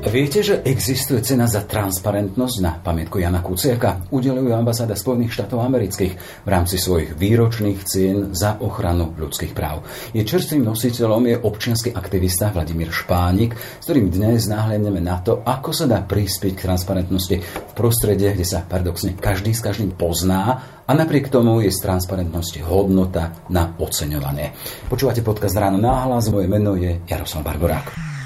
Viete, 0.00 0.40
že 0.40 0.64
existuje 0.64 1.20
cena 1.20 1.44
za 1.44 1.68
transparentnosť 1.68 2.56
na 2.64 2.72
pamätku 2.80 3.20
Jana 3.20 3.44
Kuciaka? 3.44 4.08
Udelujú 4.08 4.48
ambasáda 4.48 4.96
Spojených 4.96 5.36
štátov 5.36 5.60
amerických 5.60 6.14
v 6.40 6.48
rámci 6.48 6.80
svojich 6.80 7.20
výročných 7.20 7.84
cien 7.84 8.32
za 8.32 8.56
ochranu 8.64 9.12
ľudských 9.12 9.52
práv. 9.52 9.84
Je 10.16 10.24
čerstvým 10.24 10.64
nositeľom 10.64 11.28
je 11.28 11.36
občiansky 11.44 11.92
aktivista 11.92 12.48
Vladimír 12.48 12.88
Špánik, 12.88 13.52
s 13.52 13.84
ktorým 13.84 14.08
dnes 14.08 14.48
náhľadneme 14.48 15.04
na 15.04 15.20
to, 15.20 15.44
ako 15.44 15.76
sa 15.76 15.84
dá 15.84 16.00
prispieť 16.00 16.56
k 16.56 16.64
transparentnosti 16.64 17.36
v 17.36 17.72
prostredie, 17.76 18.32
kde 18.32 18.48
sa 18.48 18.64
paradoxne 18.64 19.20
každý 19.20 19.52
s 19.52 19.60
každým 19.60 20.00
pozná 20.00 20.64
a 20.80 20.90
napriek 20.96 21.28
tomu 21.28 21.60
je 21.60 21.68
z 21.68 21.76
transparentnosti 21.76 22.64
hodnota 22.64 23.36
na 23.52 23.76
oceňovanie. 23.76 24.56
Počúvate 24.88 25.20
podcast 25.20 25.60
Ráno 25.60 25.76
náhlas, 25.76 26.32
moje 26.32 26.48
meno 26.48 26.72
je 26.72 27.04
Jaroslav 27.04 27.44
Barborák. 27.44 28.19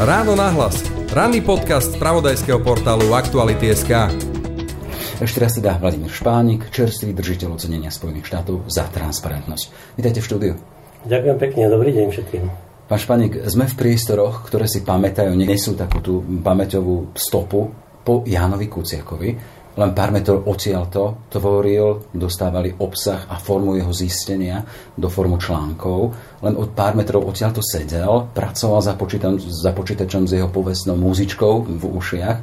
Ráno 0.00 0.32
nahlas. 0.32 0.80
Ranný 1.12 1.44
podcast 1.44 1.92
z 1.92 2.00
pravodajského 2.00 2.56
portálu 2.64 3.12
Aktuality.sk. 3.12 4.08
Ešte 5.20 5.38
raz 5.44 5.52
teda 5.52 5.76
Vladimír 5.76 6.08
Špánik, 6.08 6.72
čerstvý 6.72 7.12
držiteľ 7.12 7.60
ocenenia 7.60 7.92
Spojených 7.92 8.24
štátov 8.24 8.72
za 8.72 8.88
transparentnosť. 8.88 9.92
Vítajte 10.00 10.24
v 10.24 10.28
štúdiu. 10.32 10.54
Ďakujem 11.04 11.36
pekne, 11.36 11.62
dobrý 11.68 11.92
deň 11.92 12.06
všetkým. 12.08 12.44
Pán 12.88 13.00
Špánik, 13.04 13.44
sme 13.44 13.68
v 13.68 13.74
priestoroch, 13.76 14.48
ktoré 14.48 14.64
si 14.64 14.80
pamätajú, 14.80 15.36
nesú 15.36 15.76
takú 15.76 16.00
tú 16.00 16.24
pamäťovú 16.24 17.12
stopu 17.12 17.68
po 18.00 18.24
Jánovi 18.24 18.72
Kuciakovi 18.72 19.60
len 19.72 19.90
pár 19.96 20.12
metrov 20.12 20.44
odtiaľto 20.44 21.32
tvoril, 21.32 22.12
dostávali 22.12 22.76
obsah 22.76 23.24
a 23.32 23.40
formu 23.40 23.80
jeho 23.80 23.88
zistenia 23.88 24.60
do 24.92 25.08
formu 25.08 25.40
článkov. 25.40 26.12
Len 26.44 26.54
od 26.60 26.76
pár 26.76 26.92
metrov 26.92 27.24
odtiaľto 27.24 27.64
sedel, 27.64 28.28
pracoval 28.36 28.84
za, 28.84 28.92
počítam, 29.00 29.40
za 29.40 29.72
počítačom 29.72 30.28
s 30.28 30.36
jeho 30.36 30.52
povestnou 30.52 31.00
muzičkou 31.00 31.72
v 31.72 31.84
ušiach. 31.88 32.38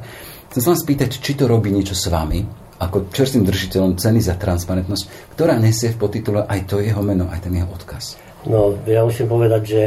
Chcem 0.50 0.60
sa 0.60 0.70
vám 0.74 0.82
spýtať, 0.82 1.10
či 1.22 1.38
to 1.38 1.46
robí 1.46 1.70
niečo 1.70 1.94
s 1.94 2.10
vami, 2.10 2.42
ako 2.82 3.14
čerstvým 3.14 3.46
držiteľom 3.46 3.94
ceny 3.94 4.18
za 4.18 4.34
transparentnosť, 4.34 5.36
ktorá 5.38 5.54
nesie 5.54 5.94
v 5.94 6.00
podtitule 6.00 6.42
aj 6.42 6.66
to 6.66 6.82
jeho 6.82 6.98
meno, 7.04 7.30
aj 7.30 7.46
ten 7.46 7.54
jeho 7.54 7.70
odkaz. 7.70 8.18
No, 8.50 8.74
ja 8.88 9.06
musím 9.06 9.30
povedať, 9.30 9.62
že 9.62 9.80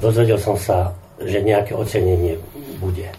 dozvedel 0.00 0.40
som 0.40 0.56
sa, 0.56 0.96
že 1.20 1.44
nejaké 1.44 1.76
ocenenie 1.76 2.40
bude 2.80 3.12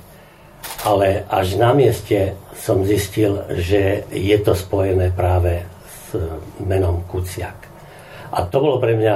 ale 0.88 1.28
až 1.28 1.60
na 1.60 1.76
mieste 1.76 2.40
som 2.56 2.88
zistil, 2.88 3.44
že 3.60 4.08
je 4.08 4.38
to 4.40 4.56
spojené 4.56 5.12
práve 5.12 5.68
s 5.84 6.16
menom 6.64 7.04
Kuciak. 7.04 7.68
A 8.32 8.48
to 8.48 8.64
bolo 8.64 8.80
pre 8.80 8.96
mňa 8.96 9.16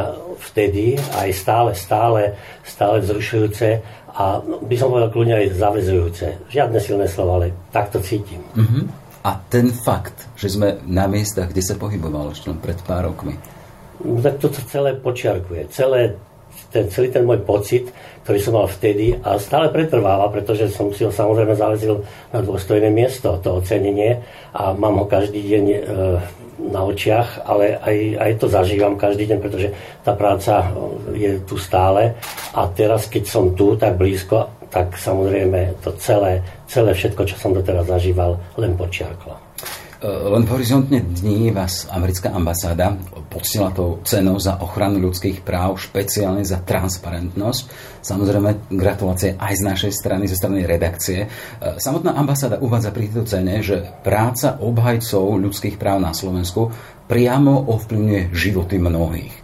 vtedy 0.51 0.99
aj 0.99 1.29
stále, 1.31 1.71
stále, 1.75 2.35
stále 2.63 2.99
vzrušujúce 3.03 3.69
a 4.11 4.43
by 4.43 4.75
som 4.75 4.91
povedal 4.91 5.11
kľudne 5.11 5.35
aj 5.39 5.55
zavezujúce. 5.55 6.27
Žiadne 6.51 6.79
silné 6.83 7.07
slovo, 7.07 7.39
ale 7.39 7.55
tak 7.71 7.91
to 7.91 8.03
cítim. 8.03 8.43
Uh-huh. 8.55 8.87
A 9.23 9.39
ten 9.47 9.71
fakt, 9.71 10.27
že 10.35 10.51
sme 10.51 10.79
na 10.83 11.07
miestach, 11.07 11.51
kde 11.51 11.63
sa 11.63 11.79
pohyboval 11.79 12.35
ešte 12.35 12.51
pred 12.59 12.79
pár 12.83 13.07
rokmi. 13.11 13.39
No, 14.01 14.19
tak 14.19 14.41
toto 14.41 14.59
celé 14.65 14.97
počiarkuje. 14.97 15.69
Celé 15.69 16.17
ten, 16.71 16.87
celý 16.87 17.11
ten 17.11 17.27
môj 17.27 17.43
pocit, 17.43 17.91
ktorý 18.23 18.39
som 18.39 18.53
mal 18.55 18.67
vtedy 18.71 19.19
a 19.19 19.35
stále 19.37 19.67
pretrváva, 19.69 20.31
pretože 20.31 20.71
som 20.71 20.89
si 20.95 21.03
ho 21.03 21.11
samozrejme 21.11 21.53
zavezil 21.53 22.01
na 22.31 22.39
dôstojné 22.39 22.87
miesto, 22.87 23.37
to 23.43 23.59
ocenenie 23.59 24.23
a 24.55 24.71
mám 24.71 25.03
ho 25.03 25.05
každý 25.05 25.43
deň 25.43 25.65
e, 25.67 25.79
na 26.71 26.81
očiach, 26.87 27.43
ale 27.43 27.75
aj, 27.81 27.97
aj 28.21 28.31
to 28.39 28.45
zažívam 28.47 28.95
každý 28.95 29.27
deň, 29.27 29.39
pretože 29.43 29.67
tá 30.05 30.15
práca 30.15 30.71
je 31.11 31.41
tu 31.43 31.59
stále 31.59 32.15
a 32.55 32.61
teraz, 32.71 33.11
keď 33.11 33.23
som 33.27 33.51
tu 33.51 33.75
tak 33.75 33.99
blízko, 33.99 34.47
tak 34.71 34.95
samozrejme 34.95 35.83
to 35.83 35.91
celé, 35.99 36.39
celé 36.71 36.95
všetko, 36.95 37.27
čo 37.27 37.35
som 37.35 37.51
doteraz 37.51 37.91
zažíval, 37.91 38.39
len 38.55 38.77
počiarklo. 38.79 39.50
Len 40.01 40.49
v 40.49 40.53
horizontne 40.57 40.97
dní 41.05 41.53
vás 41.53 41.85
americká 41.85 42.33
ambasáda 42.33 42.97
poctila 43.29 43.69
tou 43.69 44.01
cenou 44.01 44.41
za 44.41 44.57
ochranu 44.57 44.97
ľudských 44.97 45.45
práv, 45.45 45.77
špeciálne 45.77 46.41
za 46.41 46.57
transparentnosť. 46.57 47.61
Samozrejme, 48.01 48.73
gratulácie 48.73 49.37
aj 49.37 49.61
z 49.61 49.61
našej 49.61 49.91
strany, 49.93 50.25
zo 50.25 50.33
strany 50.41 50.65
redakcie. 50.65 51.29
Samotná 51.77 52.17
ambasáda 52.17 52.57
uvádza 52.65 52.89
pri 52.89 53.13
tejto 53.13 53.29
cene, 53.29 53.61
že 53.61 53.93
práca 54.01 54.57
obhajcov 54.57 55.37
ľudských 55.37 55.77
práv 55.77 56.01
na 56.01 56.17
Slovensku 56.17 56.73
priamo 57.05 57.69
ovplyvňuje 57.69 58.33
životy 58.33 58.81
mnohých. 58.81 59.35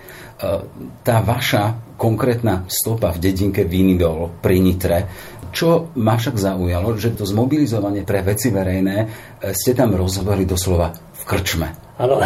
Tá 1.05 1.21
vaša 1.21 1.93
konkrétna 1.97 2.65
stopa 2.69 3.13
v 3.13 3.29
dedinke 3.29 3.61
Vinidol 3.65 4.41
pri 4.41 4.57
Nitre 4.61 5.05
čo 5.51 5.91
ma 5.99 6.15
však 6.17 6.35
zaujalo, 6.37 6.95
že 6.95 7.15
to 7.15 7.27
zmobilizovanie 7.27 8.03
pre 8.07 8.23
veci 8.23 8.53
verejné 8.53 8.95
e, 9.01 9.05
ste 9.53 9.73
tam 9.73 9.93
rozhovorili 9.93 10.45
doslova 10.47 10.93
v 10.93 11.23
krčme. 11.25 11.67
Áno. 11.97 12.21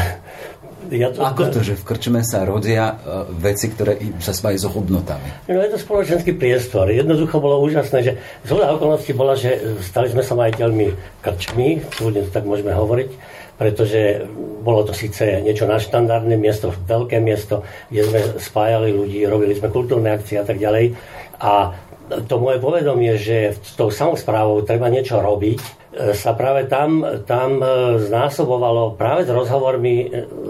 Ja 0.90 1.14
to... 1.14 1.22
Ako 1.22 1.54
to, 1.54 1.62
že 1.62 1.78
v 1.78 1.88
krčme 1.88 2.26
sa 2.26 2.42
rodia 2.42 2.98
uh, 2.98 3.30
veci, 3.30 3.70
ktoré 3.70 4.02
sa 4.18 4.34
spájajú 4.34 4.60
so 4.66 4.70
hodnotami? 4.74 5.46
No 5.46 5.62
je 5.62 5.72
to 5.72 5.80
spoločenský 5.80 6.34
priestor. 6.36 6.90
Jednoducho 6.90 7.38
bolo 7.38 7.62
úžasné, 7.62 8.02
že 8.02 8.12
zhoda 8.44 8.74
okolností 8.74 9.14
bola, 9.14 9.38
že 9.38 9.78
stali 9.86 10.10
sme 10.10 10.26
sa 10.26 10.34
majiteľmi 10.34 11.22
krčmy, 11.22 11.86
kľudne 11.96 12.26
tak 12.34 12.50
môžeme 12.50 12.74
hovoriť, 12.74 13.10
pretože 13.62 14.26
bolo 14.66 14.82
to 14.82 14.92
síce 14.98 15.22
niečo 15.46 15.70
naštandardné 15.70 16.34
miesto, 16.34 16.74
veľké 16.74 17.22
miesto, 17.22 17.62
kde 17.94 18.02
sme 18.10 18.20
spájali 18.42 18.90
ľudí, 18.90 19.22
robili 19.30 19.54
sme 19.54 19.70
kultúrne 19.70 20.18
akcie 20.18 20.42
a 20.42 20.46
tak 20.50 20.58
ďalej. 20.58 20.98
A 21.38 21.78
to 22.28 22.36
moje 22.40 22.60
povedomie, 22.60 23.16
že 23.16 23.56
s 23.56 23.74
tou 23.80 23.88
samozprávou 23.88 24.62
treba 24.68 24.92
niečo 24.92 25.24
robiť, 25.24 25.60
e, 25.60 26.12
sa 26.12 26.36
práve 26.36 26.68
tam, 26.68 27.04
tam 27.24 27.64
e, 27.64 27.66
znásobovalo 28.04 29.00
práve 29.00 29.24
s 29.24 29.32
rozhovormi 29.32 29.96
e, 30.04 30.06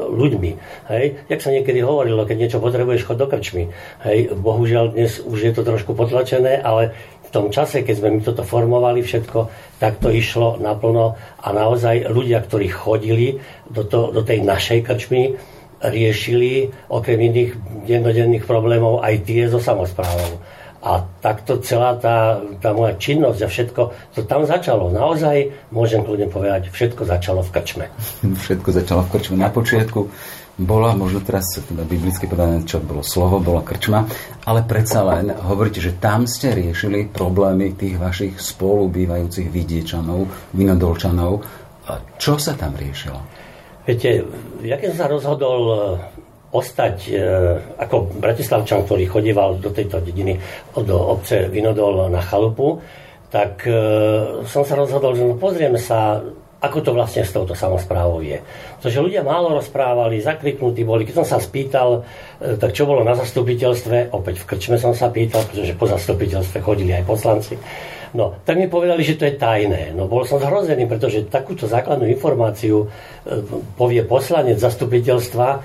ľuďmi. 0.10 0.52
Hej? 0.90 1.06
Jak 1.30 1.40
sa 1.40 1.54
niekedy 1.54 1.86
hovorilo, 1.86 2.26
keď 2.26 2.38
niečo 2.38 2.60
potrebuješ, 2.64 3.06
chod 3.06 3.22
do 3.22 3.30
krčmy. 3.30 3.70
Hej? 4.02 4.34
Bohužiaľ 4.34 4.98
dnes 4.98 5.22
už 5.22 5.40
je 5.40 5.54
to 5.54 5.62
trošku 5.62 5.94
potlačené, 5.94 6.58
ale 6.58 6.98
v 7.22 7.30
tom 7.30 7.48
čase, 7.48 7.86
keď 7.86 7.96
sme 7.96 8.10
my 8.18 8.20
toto 8.26 8.44
formovali 8.44 9.00
všetko, 9.06 9.40
tak 9.80 10.04
to 10.04 10.12
išlo 10.12 10.60
naplno 10.60 11.16
a 11.40 11.48
naozaj 11.56 12.12
ľudia, 12.12 12.44
ktorí 12.44 12.68
chodili 12.68 13.40
do, 13.72 13.88
to, 13.88 14.12
do 14.12 14.20
tej 14.26 14.44
našej 14.44 14.84
krčmy, 14.84 15.40
riešili 15.82 16.70
okrem 16.94 17.18
iných 17.18 17.52
dennodenných 17.90 18.46
problémov 18.46 19.02
aj 19.02 19.26
tie 19.26 19.50
so 19.50 19.58
samozprávou. 19.58 20.38
A 20.82 21.06
takto 21.22 21.62
celá 21.62 21.94
tá, 22.02 22.42
tá 22.58 22.74
moja 22.74 22.98
činnosť 22.98 23.40
a 23.46 23.48
všetko, 23.48 23.82
to 24.18 24.22
tam 24.26 24.50
začalo. 24.50 24.90
Naozaj, 24.90 25.70
môžem 25.70 26.02
kľudne 26.02 26.26
povedať, 26.26 26.74
všetko 26.74 27.06
začalo 27.06 27.46
v 27.46 27.54
krčme. 27.54 27.86
Všetko 28.44 28.70
začalo 28.74 29.06
v 29.06 29.12
krčme. 29.14 29.36
Na 29.38 29.54
počiatku 29.54 30.10
bola, 30.62 30.98
možno 30.98 31.22
teraz 31.22 31.46
teda 31.58 31.86
biblicky 31.86 32.26
povedané, 32.26 32.66
čo 32.66 32.82
bolo 32.82 33.06
slovo, 33.06 33.42
bola 33.42 33.62
krčma, 33.66 34.06
ale 34.46 34.66
predsa 34.66 35.06
len 35.06 35.34
hovoríte, 35.34 35.82
že 35.82 35.98
tam 35.98 36.26
ste 36.26 36.54
riešili 36.54 37.10
problémy 37.10 37.74
tých 37.78 37.98
vašich 37.98 38.34
spolubývajúcich 38.38 39.48
vidiečanov, 39.50 40.54
vinodolčanov. 40.54 41.42
Čo 42.18 42.38
sa 42.38 42.54
tam 42.54 42.78
riešilo? 42.78 43.18
Viete, 43.86 44.22
ja 44.62 44.78
keď 44.78 44.94
som 44.94 45.00
sa 45.02 45.08
rozhodol 45.10 45.62
ostať 46.52 46.96
e, 47.08 47.14
ako 47.80 48.20
bratislavčan, 48.20 48.84
ktorý 48.84 49.08
chodíval 49.08 49.58
do 49.58 49.72
tejto 49.72 50.04
dediny, 50.04 50.36
do 50.76 50.98
obce 51.00 51.48
Vinodol 51.48 52.12
na 52.12 52.20
chalupu, 52.20 52.84
tak 53.32 53.64
e, 53.64 53.74
som 54.44 54.68
sa 54.68 54.76
rozhodol, 54.76 55.16
že 55.16 55.24
no 55.24 55.40
pozrieme 55.40 55.80
sa, 55.80 56.20
ako 56.60 56.78
to 56.84 56.92
vlastne 56.92 57.24
s 57.24 57.32
touto 57.32 57.56
samozprávou 57.56 58.20
je. 58.20 58.44
Pretože 58.78 59.00
ľudia 59.00 59.24
málo 59.24 59.56
rozprávali, 59.56 60.20
zakriknutí 60.20 60.84
boli. 60.84 61.08
Keď 61.08 61.24
som 61.24 61.28
sa 61.28 61.40
spýtal, 61.40 62.04
e, 62.44 62.60
tak 62.60 62.76
čo 62.76 62.84
bolo 62.84 63.08
na 63.08 63.16
zastupiteľstve, 63.16 64.12
opäť 64.12 64.44
v 64.44 64.48
krčme 64.52 64.76
som 64.76 64.92
sa 64.92 65.08
pýtal, 65.08 65.48
pretože 65.48 65.80
po 65.80 65.88
zastupiteľstve 65.88 66.60
chodili 66.60 66.92
aj 66.92 67.08
poslanci, 67.08 67.56
No, 68.12 68.36
tak 68.44 68.60
mi 68.60 68.68
povedali, 68.68 69.08
že 69.08 69.16
to 69.16 69.24
je 69.24 69.40
tajné. 69.40 69.96
No, 69.96 70.12
bol 70.12 70.28
som 70.28 70.36
zhrozený, 70.36 70.84
pretože 70.84 71.32
takúto 71.32 71.64
základnú 71.64 72.12
informáciu 72.12 72.84
e, 72.84 72.88
povie 73.80 74.04
poslanec 74.04 74.60
zastupiteľstva, 74.60 75.48
e, 75.56 75.60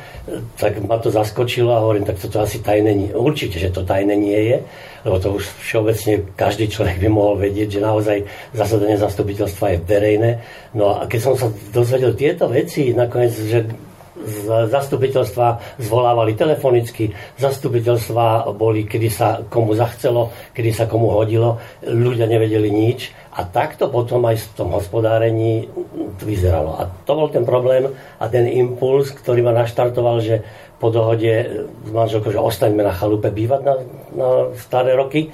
tak 0.55 0.79
ma 0.87 0.95
to 1.03 1.11
zaskočilo 1.11 1.75
a 1.75 1.83
hovorím, 1.83 2.07
tak 2.07 2.23
toto 2.23 2.39
asi 2.39 2.63
tajné 2.63 2.93
nie. 2.95 3.11
Určite, 3.11 3.59
že 3.59 3.75
to 3.75 3.83
tajné 3.83 4.15
nie 4.15 4.41
je, 4.55 4.57
lebo 5.03 5.19
to 5.19 5.35
už 5.35 5.43
všeobecne 5.59 6.23
každý 6.39 6.71
človek 6.71 7.03
by 7.03 7.09
mohol 7.11 7.35
vedieť, 7.35 7.79
že 7.79 7.81
naozaj 7.83 8.19
zasadanie 8.55 8.95
zastupiteľstva 8.95 9.67
je 9.75 9.83
verejné. 9.83 10.31
No 10.79 11.03
a 11.03 11.11
keď 11.11 11.21
som 11.27 11.35
sa 11.35 11.51
dozvedel 11.75 12.15
tieto 12.15 12.47
veci, 12.47 12.95
nakoniec, 12.95 13.35
že 13.35 13.67
zastupiteľstva 14.69 15.79
zvolávali 15.79 16.35
telefonicky, 16.35 17.15
zastupiteľstva 17.39 18.53
boli, 18.53 18.85
kedy 18.85 19.09
sa 19.09 19.41
komu 19.47 19.79
zachcelo, 19.79 20.35
kedy 20.53 20.71
sa 20.75 20.85
komu 20.91 21.15
hodilo, 21.15 21.63
ľudia 21.87 22.27
nevedeli 22.27 22.69
nič 22.69 23.15
a 23.37 23.47
takto 23.47 23.93
potom 23.93 24.25
aj 24.27 24.37
v 24.41 24.49
tom 24.57 24.69
hospodárení 24.75 25.71
vyzeralo. 26.25 26.81
A 26.81 26.89
to 27.07 27.13
bol 27.15 27.29
ten 27.31 27.47
problém 27.47 27.89
a 28.19 28.25
ten 28.27 28.49
impuls, 28.49 29.13
ktorý 29.13 29.45
ma 29.47 29.53
naštartoval, 29.55 30.19
že 30.25 30.43
po 30.77 30.93
dohode 30.93 31.65
s 31.65 31.91
manželkou, 31.93 32.33
že 32.33 32.41
ostaňme 32.41 32.85
na 32.85 32.93
chalupe 32.93 33.33
bývať 33.33 33.61
na, 33.65 33.75
na 34.13 34.29
staré 34.57 34.93
roky. 34.93 35.33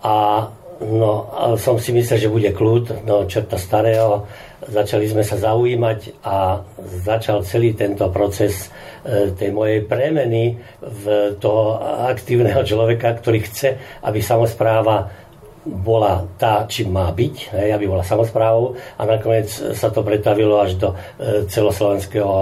A 0.00 0.48
No, 0.80 1.28
som 1.60 1.76
si 1.76 1.92
myslel, 1.92 2.16
že 2.24 2.32
bude 2.32 2.56
kľud, 2.56 3.04
no 3.04 3.28
čerta 3.28 3.60
starého. 3.60 4.24
Začali 4.60 5.08
sme 5.08 5.24
sa 5.24 5.40
zaujímať 5.40 6.20
a 6.20 6.60
začal 7.00 7.40
celý 7.48 7.72
tento 7.72 8.04
proces 8.12 8.68
e, 9.00 9.32
tej 9.32 9.56
mojej 9.56 9.80
premeny 9.88 10.60
v 10.84 11.04
toho 11.40 11.80
aktívneho 12.04 12.60
človeka, 12.60 13.16
ktorý 13.16 13.40
chce, 13.40 13.80
aby 14.04 14.20
samozpráva 14.20 15.08
bola 15.60 16.24
tá, 16.40 16.64
či 16.64 16.88
má 16.88 17.12
byť, 17.12 17.52
hej, 17.52 17.68
aby 17.76 17.84
bola 17.84 18.00
samozprávou 18.00 18.80
a 18.96 19.02
nakoniec 19.04 19.52
sa 19.52 19.92
to 19.92 20.00
pretavilo 20.00 20.56
až 20.56 20.80
do 20.80 20.88
e, 20.92 21.44
celoslovenského 21.44 22.32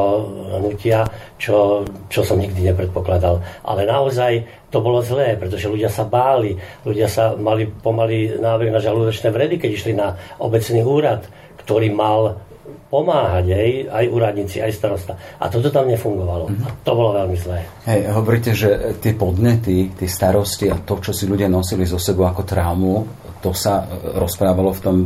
hnutia, 0.63 1.03
čo, 1.35 1.83
čo 2.07 2.23
som 2.23 2.39
nikdy 2.39 2.71
nepredpokladal. 2.71 3.43
Ale 3.67 3.83
naozaj 3.91 4.47
to 4.71 4.79
bolo 4.79 5.03
zlé, 5.03 5.35
pretože 5.35 5.67
ľudia 5.67 5.91
sa 5.91 6.07
báli, 6.07 6.55
ľudia 6.87 7.11
sa 7.11 7.35
mali 7.35 7.67
pomaly 7.67 8.39
návrh 8.39 8.71
na 8.71 8.79
žalúdočné 8.79 9.35
vredy, 9.35 9.59
keď 9.59 9.71
išli 9.75 9.93
na 9.99 10.15
obecný 10.39 10.87
úrad, 10.87 11.27
ktorý 11.67 11.91
mal 11.91 12.48
pomáhať 12.89 13.53
aj, 13.53 13.71
aj 13.93 14.05
úradníci, 14.09 14.57
aj 14.65 14.73
starosta. 14.73 15.13
A 15.41 15.53
toto 15.53 15.69
tam 15.69 15.89
nefungovalo. 15.89 16.49
Mm-hmm. 16.49 16.65
A 16.65 16.69
to 16.85 16.93
bolo 16.97 17.11
veľmi 17.17 17.37
zlé. 17.37 17.65
Hej, 17.85 18.01
hovoríte, 18.13 18.53
že 18.57 18.97
tie 19.01 19.13
podnety, 19.13 19.93
tie 19.93 20.09
starosti 20.09 20.73
a 20.73 20.81
to, 20.81 21.01
čo 21.01 21.13
si 21.13 21.29
ľudia 21.29 21.53
nosili 21.53 21.85
zo 21.85 22.01
sebou 22.01 22.25
ako 22.25 22.43
traumu, 22.49 22.95
to 23.39 23.55
sa 23.55 23.87
rozprávalo 24.19 24.75
v 24.75 24.83
tom 24.83 24.97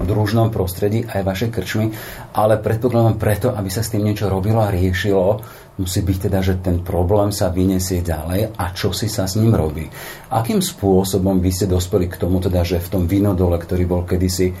družnom 0.00 0.48
prostredí 0.48 1.04
aj 1.04 1.28
vašej 1.28 1.50
krčmy, 1.52 1.86
ale 2.32 2.56
predpokladám 2.56 3.20
preto, 3.20 3.48
aby 3.52 3.68
sa 3.68 3.84
s 3.84 3.92
tým 3.92 4.08
niečo 4.08 4.32
robilo 4.32 4.64
a 4.64 4.72
riešilo, 4.72 5.44
musí 5.76 6.00
byť 6.00 6.18
teda, 6.28 6.40
že 6.40 6.54
ten 6.64 6.80
problém 6.80 7.32
sa 7.32 7.52
vyniesie 7.52 8.00
ďalej 8.00 8.56
a 8.56 8.64
čo 8.72 8.96
si 8.96 9.12
sa 9.12 9.28
s 9.28 9.36
ním 9.36 9.52
robí. 9.52 9.88
Akým 10.32 10.64
spôsobom 10.64 11.40
vy 11.40 11.52
ste 11.52 11.68
dospeli 11.68 12.08
k 12.08 12.16
tomu, 12.16 12.40
teda, 12.40 12.64
že 12.64 12.80
v 12.80 12.88
tom 12.88 13.04
vinodole, 13.04 13.60
ktorý 13.60 13.84
bol 13.84 14.02
kedysi 14.08 14.52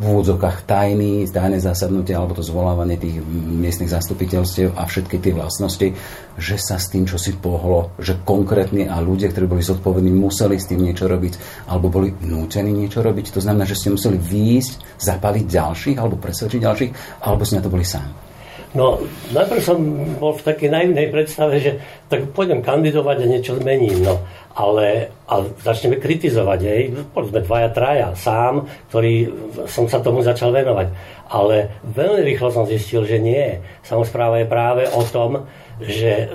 v 0.00 0.04
úvodzokách 0.08 0.64
tajný, 0.64 1.28
tajné 1.28 1.60
zasadnutie 1.60 2.16
alebo 2.16 2.32
to 2.32 2.40
zvolávanie 2.40 2.96
tých 2.96 3.20
miestnych 3.52 3.92
zastupiteľstiev 3.92 4.72
a 4.72 4.88
všetky 4.88 5.20
tie 5.20 5.36
vlastnosti, 5.36 5.92
že 6.40 6.56
sa 6.56 6.80
s 6.80 6.88
tým, 6.88 7.04
čo 7.04 7.20
si 7.20 7.36
pohlo, 7.36 7.92
že 8.00 8.16
konkrétne 8.24 8.88
a 8.88 8.96
ľudia, 9.04 9.28
ktorí 9.28 9.44
boli 9.44 9.60
zodpovední, 9.60 10.08
museli 10.08 10.56
s 10.56 10.72
tým 10.72 10.80
niečo 10.80 11.04
robiť 11.04 11.68
alebo 11.68 11.92
boli 11.92 12.16
nútení 12.24 12.72
niečo 12.72 13.04
robiť. 13.04 13.36
To 13.36 13.44
znamená, 13.44 13.68
že 13.68 13.76
ste 13.76 13.92
museli 13.92 14.16
výjsť, 14.16 15.04
zapaliť 15.04 15.44
ďalších 15.44 15.96
alebo 16.00 16.16
presvedčiť 16.16 16.60
ďalších, 16.64 16.90
alebo 17.20 17.44
ste 17.44 17.60
na 17.60 17.64
to 17.68 17.72
boli 17.72 17.84
sám. 17.84 18.29
No, 18.70 19.02
najprv 19.34 19.60
som 19.66 19.82
bol 20.22 20.38
v 20.38 20.46
takej 20.46 20.70
naivnej 20.70 21.10
predstave, 21.10 21.58
že 21.58 21.82
tak 22.06 22.30
pôjdem 22.30 22.62
kandidovať 22.62 23.16
a 23.18 23.26
niečo 23.26 23.58
zmením. 23.58 23.98
No, 24.06 24.22
ale, 24.54 25.10
ale 25.26 25.50
začneme 25.58 25.98
kritizovať. 25.98 26.60
Hej. 26.62 26.82
Sme 27.10 27.42
dvaja, 27.42 27.70
traja, 27.74 28.08
sám, 28.14 28.70
ktorý 28.90 29.26
som 29.66 29.90
sa 29.90 29.98
tomu 29.98 30.22
začal 30.22 30.54
venovať. 30.54 30.86
Ale 31.34 31.82
veľmi 31.82 32.22
rýchlo 32.22 32.54
som 32.54 32.62
zistil, 32.62 33.02
že 33.02 33.18
nie. 33.18 33.58
Samozpráva 33.82 34.38
je 34.38 34.46
práve 34.46 34.86
o 34.86 35.02
tom, 35.02 35.50
že 35.82 36.30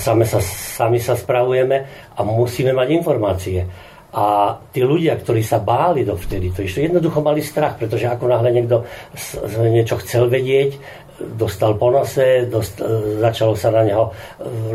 sami 0.00 0.24
sa, 0.24 0.40
sami 0.40 0.96
sa 0.96 1.12
spravujeme 1.12 1.76
a 2.16 2.20
musíme 2.24 2.72
mať 2.72 2.88
informácie. 2.88 3.60
A 4.16 4.56
tí 4.72 4.80
ľudia, 4.80 5.12
ktorí 5.20 5.44
sa 5.44 5.60
báli 5.60 6.00
dovtedy, 6.00 6.48
to 6.48 6.64
ešte 6.64 6.88
jednoducho 6.88 7.20
mali 7.20 7.44
strach, 7.44 7.76
pretože 7.76 8.08
ako 8.08 8.32
náhle 8.32 8.48
niekto 8.48 8.88
niečo 9.60 10.00
chcel 10.00 10.32
vedieť, 10.32 10.80
dostal 11.20 11.80
po 11.80 11.88
nose, 11.88 12.44
dost, 12.48 12.80
začalo 13.20 13.56
sa 13.56 13.72
na 13.72 13.82
neho 13.84 14.10
e, 14.10 14.12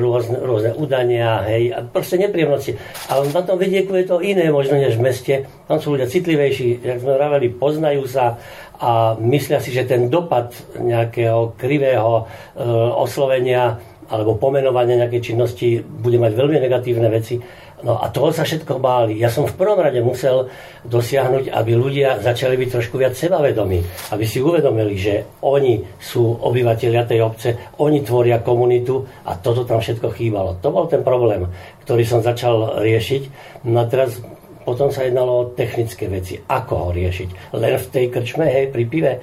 rôzne, 0.01 0.37
rôzne 0.41 0.71
udania, 0.73 1.45
hej, 1.45 1.73
a 1.73 1.85
proste 1.85 2.17
nepríjemnosti. 2.17 2.75
Ale 3.09 3.29
na 3.29 3.41
tom 3.45 3.61
vidieku 3.61 3.93
je 3.97 4.05
to 4.09 4.17
iné 4.19 4.49
možno 4.49 4.77
než 4.77 4.97
v 4.97 5.05
meste. 5.05 5.33
Tam 5.69 5.77
sú 5.77 5.93
ľudia 5.93 6.09
citlivejší, 6.09 6.81
jak 6.81 6.99
sme 7.01 7.13
vraveli, 7.17 7.53
poznajú 7.53 8.09
sa 8.09 8.41
a 8.81 9.13
myslia 9.21 9.61
si, 9.61 9.69
že 9.69 9.85
ten 9.85 10.09
dopad 10.09 10.57
nejakého 10.81 11.53
krivého 11.53 12.25
e, 12.57 12.63
oslovenia 12.97 13.77
alebo 14.11 14.35
pomenovania 14.35 15.07
nejakej 15.07 15.21
činnosti 15.23 15.79
bude 15.79 16.19
mať 16.19 16.35
veľmi 16.35 16.57
negatívne 16.59 17.07
veci 17.07 17.39
No 17.81 17.97
a 17.97 18.13
toho 18.13 18.29
sa 18.29 18.45
všetko 18.45 18.77
báli. 18.77 19.17
Ja 19.17 19.33
som 19.33 19.49
v 19.49 19.57
prvom 19.57 19.81
rade 19.81 19.97
musel 20.05 20.49
dosiahnuť, 20.85 21.49
aby 21.49 21.71
ľudia 21.73 22.21
začali 22.21 22.53
byť 22.57 22.69
trošku 22.77 23.01
viac 23.01 23.17
sebavedomí. 23.17 23.81
Aby 24.13 24.25
si 24.29 24.37
uvedomili, 24.37 24.97
že 24.97 25.25
oni 25.41 25.81
sú 25.97 26.21
obyvateľia 26.21 27.03
tej 27.09 27.19
obce, 27.25 27.49
oni 27.81 28.05
tvoria 28.05 28.41
komunitu 28.45 29.01
a 29.25 29.33
toto 29.37 29.65
tam 29.65 29.81
všetko 29.81 30.13
chýbalo. 30.13 30.61
To 30.61 30.69
bol 30.69 30.85
ten 30.85 31.01
problém, 31.01 31.49
ktorý 31.85 32.03
som 32.05 32.21
začal 32.21 32.81
riešiť. 32.81 33.23
No 33.65 33.81
a 33.81 33.89
teraz 33.89 34.21
potom 34.61 34.93
sa 34.93 35.05
jednalo 35.05 35.31
o 35.33 35.49
technické 35.57 36.05
veci. 36.05 36.37
Ako 36.37 36.73
ho 36.77 36.89
riešiť? 36.93 37.57
Len 37.57 37.81
v 37.81 37.87
tej 37.89 38.05
krčme, 38.13 38.45
hej, 38.45 38.69
pri 38.69 38.83
pive? 38.85 39.13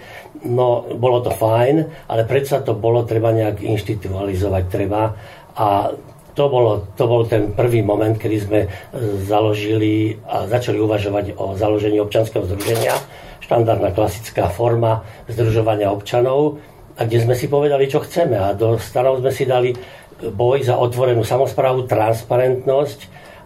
No, 0.43 0.87
bolo 0.99 1.23
to 1.23 1.31
fajn, 1.31 2.07
ale 2.11 2.23
predsa 2.27 2.63
to 2.63 2.75
bolo 2.75 3.07
treba 3.07 3.31
nejak 3.31 3.63
inštitualizovať 3.63 4.65
treba. 4.67 5.15
A 5.59 5.95
to, 6.39 6.47
bolo, 6.47 6.87
to 6.95 7.05
bol 7.11 7.27
ten 7.27 7.51
prvý 7.51 7.83
moment, 7.83 8.15
kedy 8.15 8.37
sme 8.39 8.61
e, 8.63 8.69
založili 9.27 10.15
a 10.23 10.47
začali 10.47 10.79
uvažovať 10.79 11.35
o 11.35 11.59
založení 11.59 11.99
občanského 11.99 12.47
združenia. 12.47 12.95
Štandardná 13.43 13.91
klasická 13.91 14.47
forma 14.47 15.03
združovania 15.27 15.91
občanov, 15.91 16.63
a 16.99 17.07
kde 17.07 17.19
sme 17.23 17.35
si 17.39 17.47
povedali, 17.47 17.87
čo 17.87 18.03
chceme. 18.03 18.35
A 18.35 18.55
do 18.59 18.75
stanov 18.79 19.23
sme 19.23 19.31
si 19.31 19.47
dali 19.47 19.71
boj 20.19 20.67
za 20.67 20.75
otvorenú 20.75 21.23
samozprávu, 21.23 21.87
transparentnosť 21.87 23.01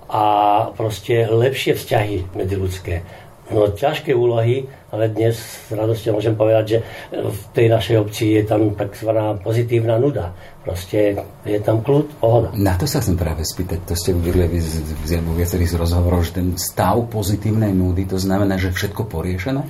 a 0.09 0.25
proste 0.73 1.29
lepšie 1.29 1.77
vzťahy 1.77 2.37
medziludské 2.37 3.05
no, 3.53 3.71
ťažké 3.71 4.17
úlohy, 4.17 4.67
ale 4.91 5.13
dnes 5.13 5.37
s 5.37 5.71
radosťou 5.73 6.19
môžem 6.19 6.35
povedať, 6.35 6.65
že 6.67 6.79
v 7.13 7.41
tej 7.53 7.67
našej 7.69 7.97
obci 8.01 8.25
je 8.41 8.43
tam 8.49 8.73
tzv. 8.75 9.11
pozitívna 9.45 9.97
nuda. 10.01 10.33
Proste 10.65 11.21
je 11.45 11.59
tam 11.61 11.85
kľud, 11.85 12.19
pohoda. 12.19 12.49
Na 12.57 12.75
to 12.75 12.89
sa 12.89 13.05
chcem 13.05 13.15
práve 13.15 13.45
spýtať, 13.45 13.85
to 13.85 13.95
ste 13.99 14.17
uvedli 14.17 14.47
z, 14.61 14.83
z, 15.05 15.21
viacerých 15.21 15.75
z 15.75 15.81
rozhovorov, 15.81 16.25
že 16.25 16.41
ten 16.41 16.49
stav 16.57 17.09
pozitívnej 17.13 17.71
nudy, 17.77 18.09
to 18.09 18.17
znamená, 18.17 18.57
že 18.57 18.73
všetko 18.73 19.07
poriešené? 19.07 19.63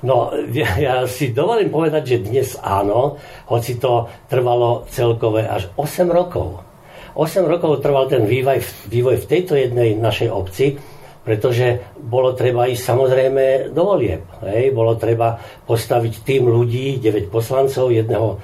No, 0.00 0.32
ja, 0.48 0.80
ja 0.80 0.94
si 1.04 1.36
dovolím 1.36 1.68
povedať, 1.68 2.16
že 2.16 2.24
dnes 2.24 2.48
áno, 2.56 3.20
hoci 3.52 3.76
to 3.76 4.08
trvalo 4.32 4.88
celkové 4.88 5.44
až 5.44 5.68
8 5.76 6.08
rokov. 6.08 6.64
8 7.12 7.44
rokov 7.44 7.84
trval 7.84 8.08
ten 8.08 8.24
vývoj, 8.24 8.64
vývoj 8.88 9.16
v 9.20 9.28
tejto 9.28 9.58
jednej 9.58 9.98
našej 9.98 10.30
obci, 10.32 10.80
pretože 11.20 11.84
bolo 12.00 12.32
treba 12.32 12.64
ísť 12.64 12.80
samozrejme 12.80 13.44
do 13.76 13.82
volieb. 13.84 14.24
Hej. 14.40 14.72
Bolo 14.72 14.96
treba 14.96 15.36
postaviť 15.68 16.24
tým 16.24 16.48
ľudí, 16.48 16.96
9 16.96 17.28
poslancov, 17.28 17.92
jedného 17.92 18.28
e, 18.32 18.36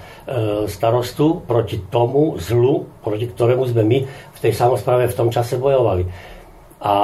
starostu 0.68 1.40
proti 1.40 1.80
tomu 1.88 2.36
zlu, 2.36 2.84
proti 3.00 3.32
ktorému 3.32 3.64
sme 3.72 3.82
my 3.82 3.98
v 4.06 4.38
tej 4.38 4.52
samozprave 4.52 5.08
v 5.08 5.16
tom 5.16 5.32
čase 5.32 5.56
bojovali. 5.56 6.04
A 6.84 6.94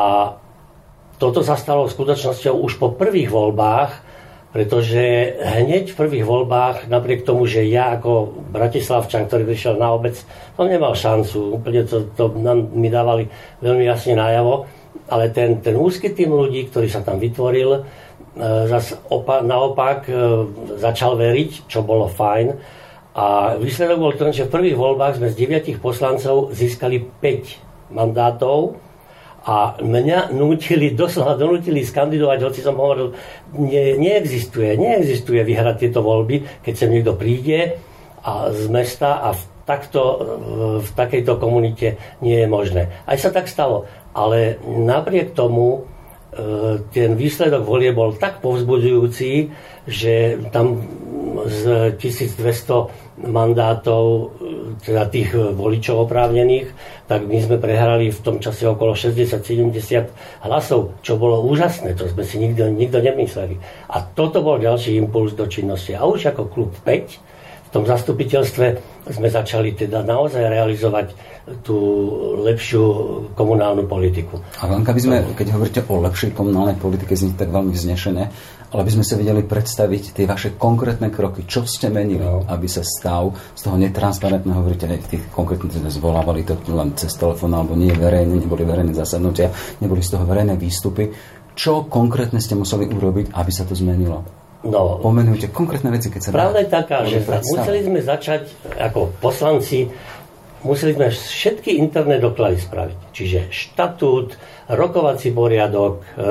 toto 1.16 1.40
sa 1.40 1.56
stalo 1.56 1.88
skutočnosťou 1.88 2.54
už 2.60 2.76
po 2.76 2.92
prvých 2.92 3.32
voľbách, 3.32 4.12
pretože 4.52 5.00
hneď 5.40 5.96
v 5.96 5.98
prvých 6.04 6.28
voľbách, 6.28 6.92
napriek 6.92 7.24
tomu, 7.24 7.48
že 7.48 7.64
ja 7.64 7.96
ako 7.96 8.44
Bratislavčan, 8.52 9.24
ktorý 9.24 9.48
prišiel 9.48 9.80
na 9.80 9.96
obec, 9.96 10.20
som 10.52 10.68
nemal 10.68 10.92
šancu. 10.92 11.56
Úplne 11.56 11.88
to, 11.88 12.12
to 12.12 12.28
nám, 12.36 12.68
mi 12.76 12.92
dávali 12.92 13.32
veľmi 13.64 13.88
jasne 13.88 14.20
najavo 14.20 14.81
ale 15.12 15.28
ten, 15.28 15.60
ten 15.60 15.76
úzky 15.76 16.16
tým 16.16 16.32
ľudí, 16.32 16.72
ktorý 16.72 16.88
sa 16.88 17.04
tam 17.04 17.20
vytvoril, 17.20 17.70
e, 17.76 17.80
zas 18.64 18.96
opa- 19.12 19.44
naopak 19.44 20.08
e, 20.08 20.12
začal 20.80 21.20
veriť, 21.20 21.68
čo 21.68 21.84
bolo 21.84 22.08
fajn. 22.08 22.80
A 23.12 23.60
výsledok 23.60 23.98
bol 24.00 24.12
ten, 24.16 24.32
že 24.32 24.48
v 24.48 24.54
prvých 24.56 24.80
voľbách 24.80 25.20
sme 25.20 25.28
z 25.28 25.36
9 25.36 25.84
poslancov 25.84 26.56
získali 26.56 27.04
5 27.20 27.92
mandátov 27.92 28.80
a 29.44 29.76
mňa 29.84 30.32
nutili, 30.32 30.96
doslova 30.96 31.36
donútili 31.36 31.84
skandidovať, 31.84 32.38
hoci 32.40 32.60
som 32.64 32.80
hovoril, 32.80 33.12
nie, 33.52 34.00
neexistuje, 34.00 34.80
neexistuje 34.80 35.44
vyhrať 35.44 35.76
tieto 35.76 36.00
voľby, 36.00 36.64
keď 36.64 36.72
sem 36.72 36.88
niekto 36.88 37.12
príde 37.20 37.76
a 38.24 38.48
z 38.48 38.64
mesta 38.72 39.20
a 39.20 39.36
v 39.36 39.42
takto 39.62 40.02
v 40.82 40.90
takejto 40.94 41.38
komunite 41.38 41.98
nie 42.18 42.34
je 42.42 42.48
možné. 42.50 42.90
Aj 43.06 43.14
sa 43.14 43.30
tak 43.30 43.46
stalo 43.46 43.86
ale 44.12 44.60
napriek 44.64 45.32
tomu 45.32 45.80
e, 46.36 46.80
ten 46.92 47.16
výsledok 47.16 47.64
volie 47.64 47.92
bol 47.92 48.16
tak 48.16 48.44
povzbudzujúci, 48.44 49.48
že 49.88 50.38
tam 50.52 50.84
z 51.48 51.96
1200 51.96 53.24
mandátov, 53.24 54.04
e, 54.04 54.24
teda 54.84 55.08
tých 55.08 55.32
voličov 55.32 56.08
oprávnených, 56.08 56.68
tak 57.08 57.24
my 57.24 57.38
sme 57.40 57.56
prehrali 57.56 58.12
v 58.12 58.20
tom 58.20 58.36
čase 58.40 58.68
okolo 58.68 58.92
60-70 58.92 60.44
hlasov, 60.44 60.96
čo 61.00 61.16
bolo 61.16 61.44
úžasné, 61.44 61.96
to 61.96 62.08
sme 62.08 62.24
si 62.24 62.36
nikto, 62.40 62.68
nikto 62.68 63.00
nemysleli. 63.00 63.56
A 63.92 64.04
toto 64.04 64.44
bol 64.44 64.60
ďalší 64.60 64.96
impuls 64.96 65.32
do 65.32 65.48
činnosti. 65.48 65.96
A 65.96 66.04
už 66.04 66.32
ako 66.32 66.48
klub 66.52 66.72
5, 66.84 67.16
v 67.16 67.31
tom 67.72 67.88
zastupiteľstve 67.88 68.66
sme 69.08 69.28
začali 69.32 69.72
teda 69.72 70.04
naozaj 70.04 70.44
realizovať 70.44 71.16
tú 71.64 71.74
lepšiu 72.44 72.84
komunálnu 73.34 73.88
politiku. 73.88 74.38
A 74.62 74.70
len 74.70 74.84
keby 74.84 75.00
sme, 75.00 75.16
keď 75.34 75.56
hovoríte 75.56 75.80
o 75.88 75.98
lepšej 76.04 76.36
komunálnej 76.36 76.78
politike, 76.78 77.16
znie 77.16 77.34
tak 77.34 77.50
veľmi 77.50 77.74
vznešené, 77.74 78.24
ale 78.72 78.82
by 78.86 78.90
sme 78.92 79.04
sa 79.04 79.18
vedeli 79.18 79.42
predstaviť 79.42 80.14
tie 80.14 80.28
vaše 80.28 80.54
konkrétne 80.54 81.08
kroky. 81.08 81.48
Čo 81.48 81.66
ste 81.66 81.88
menili, 81.88 82.22
no. 82.22 82.44
aby 82.46 82.68
sa 82.68 82.84
stav 82.84 83.32
z 83.56 83.60
toho 83.64 83.80
netransparentného, 83.80 84.60
hovoríte, 84.60 84.86
tých 85.08 85.32
konkrétne 85.32 85.72
sme 85.72 85.90
zvolávali 85.90 86.44
to 86.44 86.54
len 86.70 86.92
cez 86.94 87.16
telefón, 87.16 87.56
alebo 87.56 87.74
nie 87.74 87.90
verejne, 87.90 88.36
neboli 88.36 88.62
verejné 88.68 88.92
zasadnutia, 88.92 89.48
neboli 89.80 90.04
z 90.04 90.14
toho 90.14 90.28
verejné 90.28 90.54
výstupy. 90.60 91.08
Čo 91.52 91.88
konkrétne 91.88 92.40
ste 92.40 92.56
museli 92.56 92.88
urobiť, 92.88 93.32
aby 93.32 93.50
sa 93.52 93.64
to 93.68 93.76
zmenilo? 93.76 94.41
No, 94.62 95.02
Pomenujte 95.02 95.50
konkrétne 95.50 95.90
veci, 95.90 96.06
keď 96.06 96.20
sa 96.22 96.28
Pravda 96.30 96.62
je 96.62 96.70
taká, 96.70 97.02
že 97.02 97.18
museli 97.26 97.82
sme 97.82 97.98
začať 97.98 98.46
ako 98.78 99.10
poslanci 99.18 99.90
museli 100.62 100.94
sme 100.94 101.10
všetky 101.10 101.78
interné 101.78 102.22
doklady 102.22 102.58
spraviť. 102.62 102.98
Čiže 103.10 103.38
štatút, 103.50 104.38
rokovací 104.70 105.34
poriadok, 105.34 105.94
e, 106.02 106.26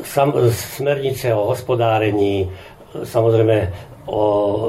sam, 0.00 0.32
smernice 0.50 1.36
o 1.36 1.52
hospodárení, 1.52 2.48
samozrejme 3.04 3.56
o 4.06 4.22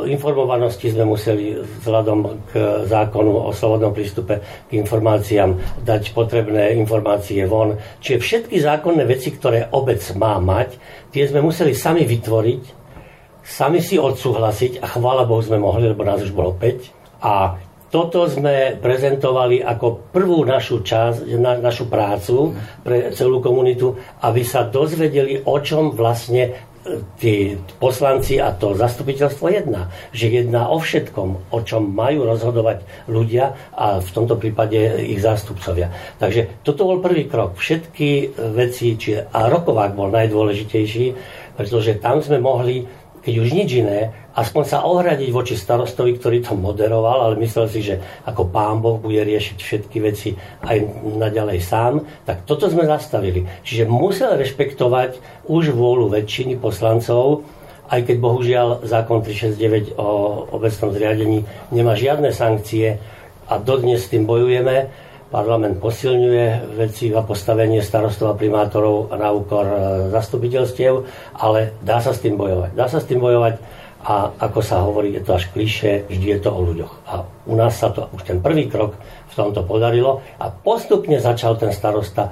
informovanosti 0.10 0.90
sme 0.90 1.06
museli 1.06 1.54
vzhľadom 1.58 2.50
k 2.50 2.54
zákonu 2.90 3.48
o 3.48 3.52
slobodnom 3.54 3.94
prístupe 3.94 4.42
k 4.66 4.72
informáciám 4.82 5.82
dať 5.86 6.18
potrebné 6.18 6.74
informácie 6.74 7.46
von. 7.46 7.78
Čiže 8.02 8.18
všetky 8.18 8.58
zákonné 8.58 9.06
veci, 9.06 9.30
ktoré 9.34 9.70
obec 9.74 10.02
má 10.18 10.42
mať, 10.42 10.78
tie 11.14 11.30
sme 11.30 11.46
museli 11.46 11.78
sami 11.78 12.02
vytvoriť, 12.10 12.64
sami 13.46 13.80
si 13.80 14.02
odsúhlasiť 14.02 14.82
a 14.82 14.86
chvála 14.90 15.30
Bohu 15.30 15.46
sme 15.46 15.62
mohli, 15.62 15.86
lebo 15.88 16.02
nás 16.02 16.20
už 16.20 16.34
bolo 16.34 16.58
5. 16.58 17.22
A 17.22 17.62
toto 17.88 18.28
sme 18.28 18.76
prezentovali 18.76 19.64
ako 19.64 20.12
prvú 20.12 20.44
našu 20.44 20.84
časť, 20.84 21.24
na, 21.40 21.56
našu 21.56 21.88
prácu 21.88 22.52
pre 22.84 23.16
celú 23.16 23.40
komunitu, 23.40 23.96
aby 24.28 24.44
sa 24.44 24.68
dozvedeli, 24.68 25.40
o 25.48 25.56
čom 25.64 25.96
vlastne 25.96 26.67
tí 27.20 27.58
poslanci 27.78 28.40
a 28.40 28.54
to 28.56 28.74
zastupiteľstvo 28.78 29.48
jedná. 29.52 29.92
Že 30.16 30.46
jedná 30.46 30.70
o 30.72 30.80
všetkom, 30.80 31.30
o 31.52 31.60
čom 31.64 31.92
majú 31.92 32.26
rozhodovať 32.26 32.84
ľudia 33.10 33.56
a 33.74 34.00
v 34.00 34.10
tomto 34.12 34.40
prípade 34.40 34.78
ich 35.04 35.20
zástupcovia. 35.20 35.92
Takže 36.22 36.64
toto 36.64 36.88
bol 36.88 37.04
prvý 37.04 37.28
krok. 37.28 37.60
Všetky 37.60 38.38
veci, 38.54 38.96
či, 38.96 39.18
a 39.18 39.40
rokovák 39.50 39.94
bol 39.94 40.14
najdôležitejší, 40.14 41.06
pretože 41.58 42.00
tam 42.00 42.22
sme 42.22 42.38
mohli, 42.38 42.86
keď 43.22 43.34
už 43.34 43.50
nič 43.52 43.70
iné, 43.82 44.27
aspoň 44.38 44.64
sa 44.70 44.86
ohradiť 44.86 45.34
voči 45.34 45.58
starostovi, 45.58 46.22
ktorý 46.22 46.46
to 46.46 46.54
moderoval, 46.54 47.26
ale 47.26 47.42
myslel 47.42 47.66
si, 47.66 47.82
že 47.82 47.98
ako 48.30 48.54
pán 48.54 48.78
Boh 48.78 49.02
bude 49.02 49.26
riešiť 49.26 49.58
všetky 49.58 49.98
veci 49.98 50.38
aj 50.62 50.78
naďalej 51.18 51.60
sám, 51.66 52.06
tak 52.22 52.46
toto 52.46 52.70
sme 52.70 52.86
zastavili. 52.86 53.50
Čiže 53.66 53.90
musel 53.90 54.38
rešpektovať 54.38 55.18
už 55.50 55.74
vôľu 55.74 56.14
väčšiny 56.14 56.62
poslancov, 56.62 57.50
aj 57.90 58.04
keď 58.06 58.16
bohužiaľ 58.20 58.68
zákon 58.86 59.26
369 59.26 59.98
o 59.98 60.10
obecnom 60.54 60.92
zriadení 60.94 61.48
nemá 61.74 61.96
žiadne 61.98 62.30
sankcie 62.36 63.00
a 63.48 63.54
dodnes 63.58 64.06
s 64.06 64.12
tým 64.12 64.28
bojujeme. 64.28 65.08
Parlament 65.28 65.84
posilňuje 65.84 66.78
veci 66.80 67.12
a 67.12 67.20
postavenie 67.20 67.84
starostov 67.84 68.32
a 68.32 68.40
primátorov 68.40 69.12
na 69.12 69.28
úkor 69.36 69.66
e, 69.68 69.78
zastupiteľstiev, 70.16 71.04
ale 71.36 71.76
dá 71.84 72.00
sa 72.00 72.16
s 72.16 72.24
tým 72.24 72.40
bojovať. 72.40 72.72
Dá 72.72 72.88
sa 72.88 73.04
s 73.04 73.08
tým 73.12 73.20
bojovať 73.20 73.60
a 74.04 74.34
ako 74.38 74.60
sa 74.62 74.86
hovorí, 74.86 75.14
je 75.14 75.24
to 75.26 75.36
až 75.36 75.50
kliše, 75.50 76.06
vždy 76.06 76.38
je 76.38 76.40
to 76.40 76.50
o 76.54 76.62
ľuďoch. 76.62 76.94
A 77.10 77.14
u 77.50 77.54
nás 77.58 77.76
sa 77.76 77.90
to 77.90 78.08
už 78.14 78.24
ten 78.24 78.40
prvý 78.40 78.70
krok 78.70 78.96
v 79.02 79.34
tomto 79.34 79.66
podarilo 79.66 80.22
a 80.38 80.50
postupne 80.54 81.18
začal 81.18 81.58
ten 81.58 81.74
starosta 81.74 82.32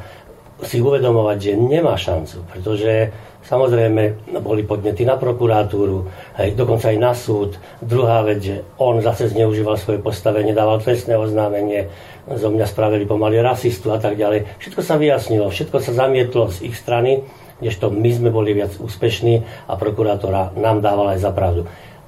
si 0.63 0.79
uvedomovať, 0.79 1.37
že 1.41 1.59
nemá 1.59 1.99
šancu, 1.99 2.47
pretože 2.47 3.11
samozrejme 3.43 4.31
boli 4.39 4.63
podnety 4.63 5.03
na 5.03 5.19
prokuratúru, 5.19 6.07
hej, 6.39 6.55
dokonca 6.55 6.95
aj 6.95 6.97
na 6.97 7.11
súd. 7.11 7.59
Druhá 7.83 8.23
vec, 8.23 8.39
že 8.39 8.63
on 8.79 9.03
zase 9.03 9.35
zneužíval 9.35 9.75
svoje 9.75 9.99
postavenie, 9.99 10.55
dával 10.55 10.79
trestné 10.79 11.19
oznámenie, 11.19 11.91
zo 12.25 12.49
mňa 12.49 12.65
spravili 12.65 13.03
pomaly 13.03 13.43
rasistu 13.43 13.91
a 13.91 13.99
tak 13.99 14.15
ďalej. 14.15 14.47
Všetko 14.63 14.81
sa 14.81 14.95
vyjasnilo, 14.95 15.51
všetko 15.51 15.77
sa 15.77 15.91
zamietlo 15.91 16.49
z 16.49 16.71
ich 16.71 16.75
strany 16.79 17.27
kdežto 17.59 17.91
my 17.91 18.09
sme 18.11 18.29
boli 18.31 18.51
viac 18.51 18.75
úspešní 18.75 19.67
a 19.69 19.73
prokurátora 19.79 20.55
nám 20.59 20.83
dával 20.83 21.15
aj 21.15 21.19
za 21.23 21.31
pravdu. 21.31 21.63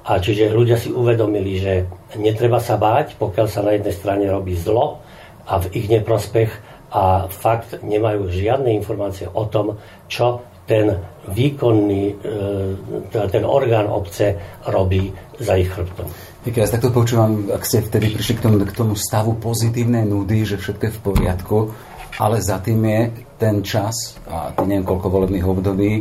A 0.08 0.16
čiže 0.24 0.52
ľudia 0.52 0.80
si 0.80 0.88
uvedomili, 0.88 1.60
že 1.60 1.84
netreba 2.16 2.60
sa 2.64 2.80
báť, 2.80 3.20
pokiaľ 3.20 3.46
sa 3.48 3.60
na 3.60 3.76
jednej 3.76 3.92
strane 3.92 4.24
robí 4.24 4.56
zlo 4.56 5.04
a 5.44 5.60
v 5.60 5.68
ich 5.76 5.86
neprospech 5.92 6.48
a 6.88 7.28
fakt 7.28 7.84
nemajú 7.84 8.32
žiadne 8.32 8.72
informácie 8.72 9.28
o 9.28 9.44
tom, 9.44 9.76
čo 10.08 10.40
ten 10.68 11.00
výkonný, 11.28 12.04
e, 12.12 13.28
ten 13.32 13.44
orgán 13.44 13.88
obce 13.88 14.36
robí 14.68 15.12
za 15.40 15.56
ich 15.56 15.72
chrbtom. 15.72 16.08
Ja 16.48 16.64
takto 16.64 16.88
počúvam, 16.92 17.52
ak 17.52 17.64
ste 17.64 17.84
vtedy 17.84 18.12
prišli 18.16 18.40
k 18.40 18.44
tomu, 18.44 18.56
k 18.64 18.72
tomu 18.72 18.94
stavu 18.96 19.36
pozitívnej 19.36 20.04
nudy, 20.04 20.48
že 20.48 20.56
všetko 20.56 20.82
je 20.88 20.92
v 20.92 21.00
poriadku, 21.04 21.56
ale 22.18 22.42
za 22.42 22.58
tým 22.58 22.82
je 22.82 23.02
ten 23.38 23.62
čas 23.62 24.18
a 24.26 24.50
neviem 24.66 24.82
koľko 24.82 25.06
volebných 25.06 25.46
období 25.46 25.92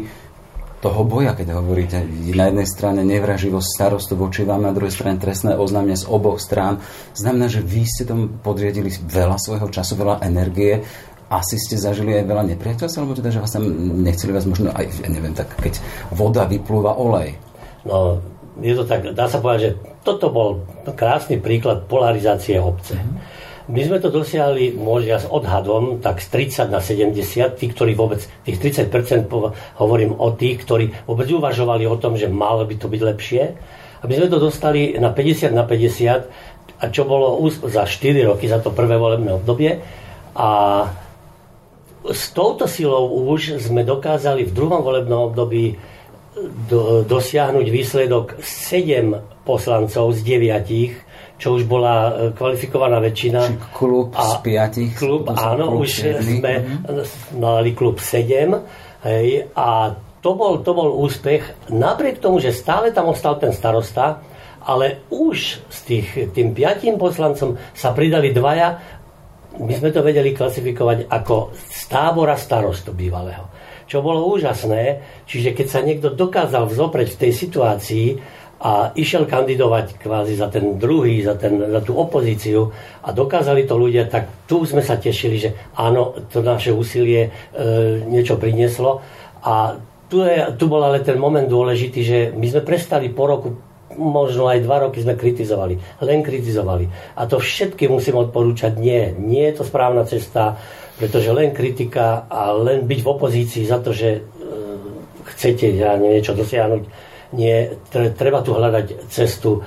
toho 0.78 1.02
boja, 1.10 1.34
keď 1.34 1.58
hovoríte, 1.58 2.06
na 2.38 2.54
jednej 2.54 2.68
strane 2.70 3.02
nevraživosť 3.02 3.66
starostu 3.66 4.14
voči 4.14 4.46
vám, 4.46 4.62
na 4.62 4.74
druhej 4.74 4.94
strane 4.94 5.18
trestné 5.18 5.58
oznámenie 5.58 5.98
z 5.98 6.06
oboch 6.06 6.38
strán. 6.38 6.78
Znamená, 7.18 7.50
že 7.50 7.66
vy 7.66 7.82
ste 7.82 8.06
tomu 8.06 8.30
podriedili 8.30 8.94
veľa 8.94 9.42
svojho 9.42 9.74
času, 9.74 9.98
veľa 9.98 10.22
energie. 10.22 10.86
Asi 11.34 11.58
ste 11.58 11.82
zažili 11.82 12.22
aj 12.22 12.30
veľa 12.30 12.44
nepriateľstva, 12.54 13.00
alebo 13.02 13.18
teda, 13.18 13.34
že 13.34 13.42
vás 13.42 13.58
tam 13.58 13.66
nechceli 14.06 14.32
vás 14.32 14.46
možno 14.46 14.70
aj, 14.70 14.86
ja 15.02 15.10
neviem, 15.10 15.34
tak 15.34 15.50
keď 15.58 15.82
voda 16.14 16.46
vyplúva 16.46 16.94
olej. 16.94 17.42
No, 17.82 18.22
je 18.62 18.74
to 18.78 18.86
tak, 18.86 19.02
dá 19.18 19.26
sa 19.26 19.42
povedať, 19.42 19.62
že 19.62 19.72
toto 20.06 20.30
bol 20.30 20.62
krásny 20.94 21.42
príklad 21.42 21.90
polarizácie 21.90 22.62
obce. 22.62 23.02
Mm-hmm 23.02 23.37
my 23.68 23.82
sme 23.84 24.00
to 24.00 24.08
dosiahli, 24.08 24.80
ja 25.04 25.20
s 25.20 25.28
odhadom, 25.28 26.00
tak 26.00 26.24
z 26.24 26.56
30 26.56 26.72
na 26.72 26.80
70, 26.80 27.60
tí, 27.60 27.68
ktorí 27.68 28.00
vôbec, 28.00 28.24
tých 28.48 28.64
30% 28.88 29.28
hovorím 29.84 30.16
o 30.16 30.32
tých, 30.32 30.64
ktorí 30.64 30.96
vôbec 31.04 31.28
uvažovali 31.28 31.84
o 31.84 32.00
tom, 32.00 32.16
že 32.16 32.32
malo 32.32 32.64
by 32.64 32.76
to 32.80 32.88
byť 32.88 33.02
lepšie. 33.04 33.44
A 33.98 34.04
my 34.08 34.14
sme 34.16 34.32
to 34.32 34.40
dostali 34.40 34.96
na 34.96 35.12
50 35.12 35.52
na 35.52 35.68
50, 35.68 36.80
a 36.80 36.86
čo 36.94 37.04
bolo 37.04 37.44
za 37.50 37.84
4 37.84 38.30
roky, 38.30 38.48
za 38.48 38.64
to 38.64 38.72
prvé 38.72 38.96
volebné 38.96 39.36
obdobie. 39.36 39.84
A 40.38 40.50
s 42.08 42.32
touto 42.32 42.72
silou 42.72 43.10
už 43.28 43.60
sme 43.60 43.84
dokázali 43.84 44.48
v 44.48 44.56
druhom 44.56 44.80
volebnom 44.80 45.28
období 45.34 45.76
do, 46.72 47.04
dosiahnuť 47.04 47.68
výsledok 47.68 48.40
7 48.40 49.37
poslancov 49.48 50.12
z 50.12 50.20
9 50.27 51.08
čo 51.38 51.54
už 51.54 51.70
bola 51.70 51.96
e, 52.10 52.12
kvalifikovaná 52.34 52.98
väčšina. 52.98 53.42
Či 53.46 53.56
klub 53.70 54.10
a 54.18 54.25
z 54.25 54.36
piatich. 54.42 54.92
Klub, 54.98 55.30
áno, 55.30 55.70
klub 55.70 55.86
už 55.86 55.89
7. 56.18 56.42
sme 56.42 56.54
mm-hmm. 56.66 57.38
mali 57.38 57.72
klub 57.77 58.01
7. 58.01 58.58
Hej, 59.06 59.54
a 59.54 59.94
to 60.25 60.34
bol, 60.34 60.66
to 60.66 60.74
bol 60.74 60.98
úspech. 60.98 61.70
Napriek 61.70 62.18
tomu, 62.18 62.42
že 62.42 62.50
stále 62.50 62.89
tam 62.89 63.13
ostal 63.13 63.38
ten 63.38 63.54
starosta, 63.54 64.25
ale 64.66 65.06
už 65.13 65.38
s 65.70 65.80
tých, 65.86 66.34
tým 66.34 66.58
piatým 66.58 66.98
poslancom 66.98 67.56
sa 67.72 67.94
pridali 67.94 68.34
dvaja, 68.34 68.98
my 69.58 69.74
sme 69.74 69.89
to 69.89 70.06
vedeli 70.06 70.38
klasifikovať 70.38 71.10
ako 71.10 71.54
stábora 71.56 72.38
starostu 72.38 72.94
bývalého. 72.94 73.50
Čo 73.88 74.04
bolo 74.04 74.27
úžasné, 74.36 75.00
čiže 75.24 75.56
keď 75.56 75.68
sa 75.72 75.80
niekto 75.80 76.12
dokázal 76.12 76.68
vzopreť 76.68 77.08
v 77.16 77.20
tej 77.24 77.32
situácii, 77.32 78.08
a 78.58 78.90
išiel 78.98 79.30
kandidovať 79.30 80.02
kvázi 80.02 80.34
za 80.34 80.50
ten 80.50 80.82
druhý, 80.82 81.22
za, 81.22 81.38
ten, 81.38 81.62
za 81.62 81.82
tú 81.86 81.94
opozíciu 81.94 82.74
a 83.06 83.14
dokázali 83.14 83.70
to 83.70 83.78
ľudia, 83.78 84.10
tak 84.10 84.50
tu 84.50 84.66
sme 84.66 84.82
sa 84.82 84.98
tešili, 84.98 85.38
že 85.38 85.50
áno, 85.78 86.18
to 86.34 86.42
naše 86.42 86.74
úsilie 86.74 87.30
e, 87.30 87.32
niečo 88.10 88.42
prinieslo 88.42 89.06
a 89.46 89.78
tu, 90.10 90.26
je, 90.26 90.58
tu 90.58 90.66
bol 90.66 90.82
ale 90.82 91.06
ten 91.06 91.20
moment 91.22 91.46
dôležitý, 91.46 92.00
že 92.02 92.18
my 92.34 92.48
sme 92.50 92.62
prestali 92.66 93.14
po 93.14 93.30
roku 93.30 93.50
možno 93.98 94.46
aj 94.46 94.62
dva 94.62 94.88
roky 94.88 95.02
sme 95.02 95.18
kritizovali. 95.18 95.80
Len 96.06 96.22
kritizovali. 96.22 96.86
A 97.18 97.26
to 97.26 97.42
všetky 97.42 97.90
musím 97.90 98.22
odporúčať. 98.22 98.78
Nie. 98.78 99.10
Nie 99.18 99.50
je 99.52 99.58
to 99.60 99.64
správna 99.66 100.06
cesta, 100.06 100.54
pretože 101.02 101.34
len 101.34 101.50
kritika 101.50 102.30
a 102.30 102.54
len 102.54 102.86
byť 102.86 103.00
v 103.02 103.10
opozícii 103.10 103.64
za 103.66 103.82
to, 103.82 103.92
že 103.98 104.10
e, 104.18 104.22
chcete 105.34 105.66
ja, 105.74 105.98
niečo 105.98 106.38
dosiahnuť, 106.38 106.84
nie, 107.36 107.75
treba 107.91 108.39
tu 108.39 108.55
hľadať 108.55 109.12
cestu 109.12 109.60
e, 109.60 109.62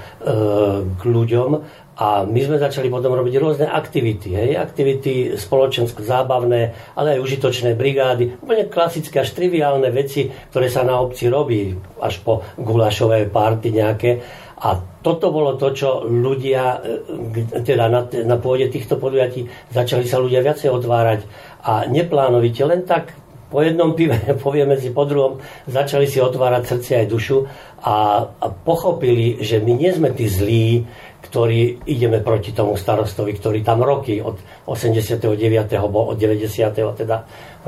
k 0.97 1.03
ľuďom. 1.05 1.51
A 2.01 2.25
my 2.25 2.41
sme 2.41 2.57
začali 2.57 2.89
potom 2.89 3.13
robiť 3.13 3.35
rôzne 3.37 3.69
aktivity, 3.69 4.33
hej, 4.33 4.57
aktivity 4.57 5.37
spoločensko-zábavné, 5.37 6.61
ale 6.97 7.09
aj 7.13 7.21
užitočné 7.21 7.77
brigády, 7.77 8.41
úplne 8.41 8.73
klasické 8.73 9.21
až 9.21 9.37
triviálne 9.37 9.93
veci, 9.93 10.33
ktoré 10.49 10.73
sa 10.73 10.81
na 10.81 10.97
obci 10.97 11.29
robí, 11.29 11.77
až 12.01 12.25
po 12.25 12.41
gulašové 12.57 13.29
party 13.29 13.69
nejaké. 13.77 14.11
A 14.61 14.81
toto 15.05 15.29
bolo 15.29 15.61
to, 15.61 15.77
čo 15.77 16.09
ľudia, 16.09 16.81
e, 16.81 17.61
teda 17.61 17.93
na, 17.93 18.09
na 18.09 18.37
pôde 18.41 18.73
týchto 18.73 18.97
podujatí, 18.97 19.45
začali 19.69 20.09
sa 20.09 20.17
ľudia 20.25 20.41
viacej 20.41 20.73
otvárať. 20.73 21.21
A 21.69 21.85
neplánovite, 21.85 22.65
len 22.65 22.89
tak 22.89 23.13
po 23.51 23.67
jednom 23.67 23.93
pive, 23.99 24.17
povieme 24.47 24.79
si 24.79 24.95
po 24.95 25.05
druhom, 25.05 25.43
začali 25.67 26.07
si 26.07 26.23
otvárať 26.23 26.63
srdce 26.65 26.91
aj 27.03 27.07
dušu 27.11 27.39
a, 27.83 28.25
a 28.31 28.47
pochopili, 28.49 29.43
že 29.43 29.59
my 29.59 29.73
nie 29.75 29.91
sme 29.91 30.15
tí 30.15 30.31
zlí, 30.31 30.87
ktorí 31.21 31.85
ideme 31.85 32.25
proti 32.25 32.55
tomu 32.57 32.79
starostovi, 32.79 33.37
ktorý 33.37 33.61
tam 33.61 33.85
roky 33.85 34.23
od 34.23 34.41
89. 34.65 35.37
od 35.83 36.17
90. 36.17 36.97
teda 36.97 37.17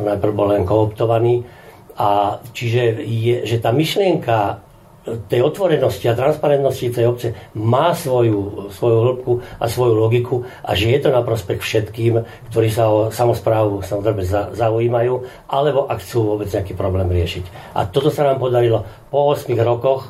najprv 0.01 0.33
bol 0.33 0.49
len 0.57 0.65
kooptovaný. 0.65 1.45
A 1.93 2.41
čiže 2.57 3.05
je, 3.05 3.45
že 3.45 3.61
tá 3.61 3.69
myšlienka 3.69 4.65
tej 5.02 5.42
otvorenosti 5.42 6.06
a 6.06 6.14
transparentnosti 6.14 6.94
tej 6.94 7.06
obce 7.11 7.28
má 7.59 7.90
svoju, 7.90 8.71
svoju 8.71 8.99
hĺbku 9.02 9.32
a 9.59 9.64
svoju 9.66 9.94
logiku 9.99 10.37
a 10.62 10.78
že 10.78 10.94
je 10.94 11.00
to 11.02 11.11
na 11.11 11.26
prospech 11.26 11.59
všetkým, 11.59 12.23
ktorí 12.50 12.68
sa 12.71 12.87
o 12.87 13.11
samozprávu 13.11 13.82
samozrejme 13.82 14.23
zaujímajú, 14.54 15.14
alebo 15.50 15.90
ak 15.90 15.99
chcú 16.06 16.35
vôbec 16.35 16.47
nejaký 16.54 16.78
problém 16.78 17.11
riešiť. 17.11 17.75
A 17.75 17.90
toto 17.90 18.14
sa 18.14 18.30
nám 18.30 18.38
podarilo 18.38 18.87
po 19.11 19.35
8 19.35 19.50
rokoch 19.59 20.06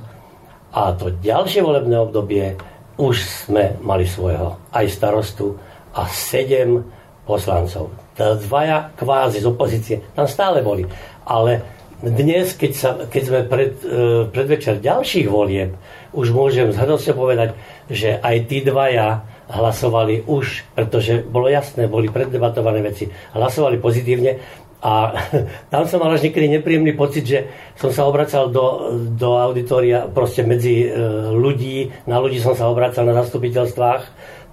a 0.77 0.93
to 0.93 1.09
ďalšie 1.25 1.65
volebné 1.65 1.97
obdobie 1.97 2.57
už 3.01 3.49
sme 3.49 3.81
mali 3.81 4.05
svojho 4.05 4.61
aj 4.77 4.87
starostu 4.93 5.57
a 5.97 6.05
sedem 6.13 6.85
poslancov. 7.25 7.93
Dvaja 8.17 8.93
kvázi 8.93 9.41
z 9.41 9.49
opozície 9.49 9.97
tam 10.13 10.29
stále 10.29 10.61
boli. 10.61 10.85
Ale 11.25 11.82
dnes, 12.03 12.59
keď, 12.59 12.73
sa, 12.75 12.91
keď 13.07 13.23
sme 13.23 13.41
pred, 13.47 13.73
e, 13.87 14.27
predvečer 14.27 14.83
ďalších 14.83 15.31
volieb, 15.31 15.79
už 16.11 16.35
môžem 16.35 16.75
s 16.75 16.77
hrdosťou 16.77 17.15
povedať, 17.15 17.55
že 17.87 18.19
aj 18.19 18.37
tí 18.51 18.59
dvaja 18.67 19.23
hlasovali 19.47 20.27
už, 20.27 20.67
pretože 20.75 21.23
bolo 21.23 21.47
jasné, 21.47 21.87
boli 21.87 22.11
preddebatované 22.11 22.83
veci, 22.83 23.07
hlasovali 23.39 23.79
pozitívne 23.79 24.43
a 24.83 25.15
tam 25.73 25.87
som 25.87 26.03
mal 26.03 26.11
až 26.11 26.27
niekedy 26.27 26.51
nepríjemný 26.59 26.99
pocit, 26.99 27.23
že 27.23 27.47
som 27.79 27.95
sa 27.95 28.03
obracal 28.03 28.51
do, 28.51 28.99
do 29.15 29.39
auditoria 29.39 30.11
proste 30.11 30.43
medzi 30.43 30.83
e, 30.83 30.89
ľudí, 31.31 31.87
na 32.11 32.19
ľudí 32.19 32.43
som 32.43 32.59
sa 32.59 32.67
obracal 32.67 33.07
na 33.07 33.15
zastupiteľstvách, 33.23 34.03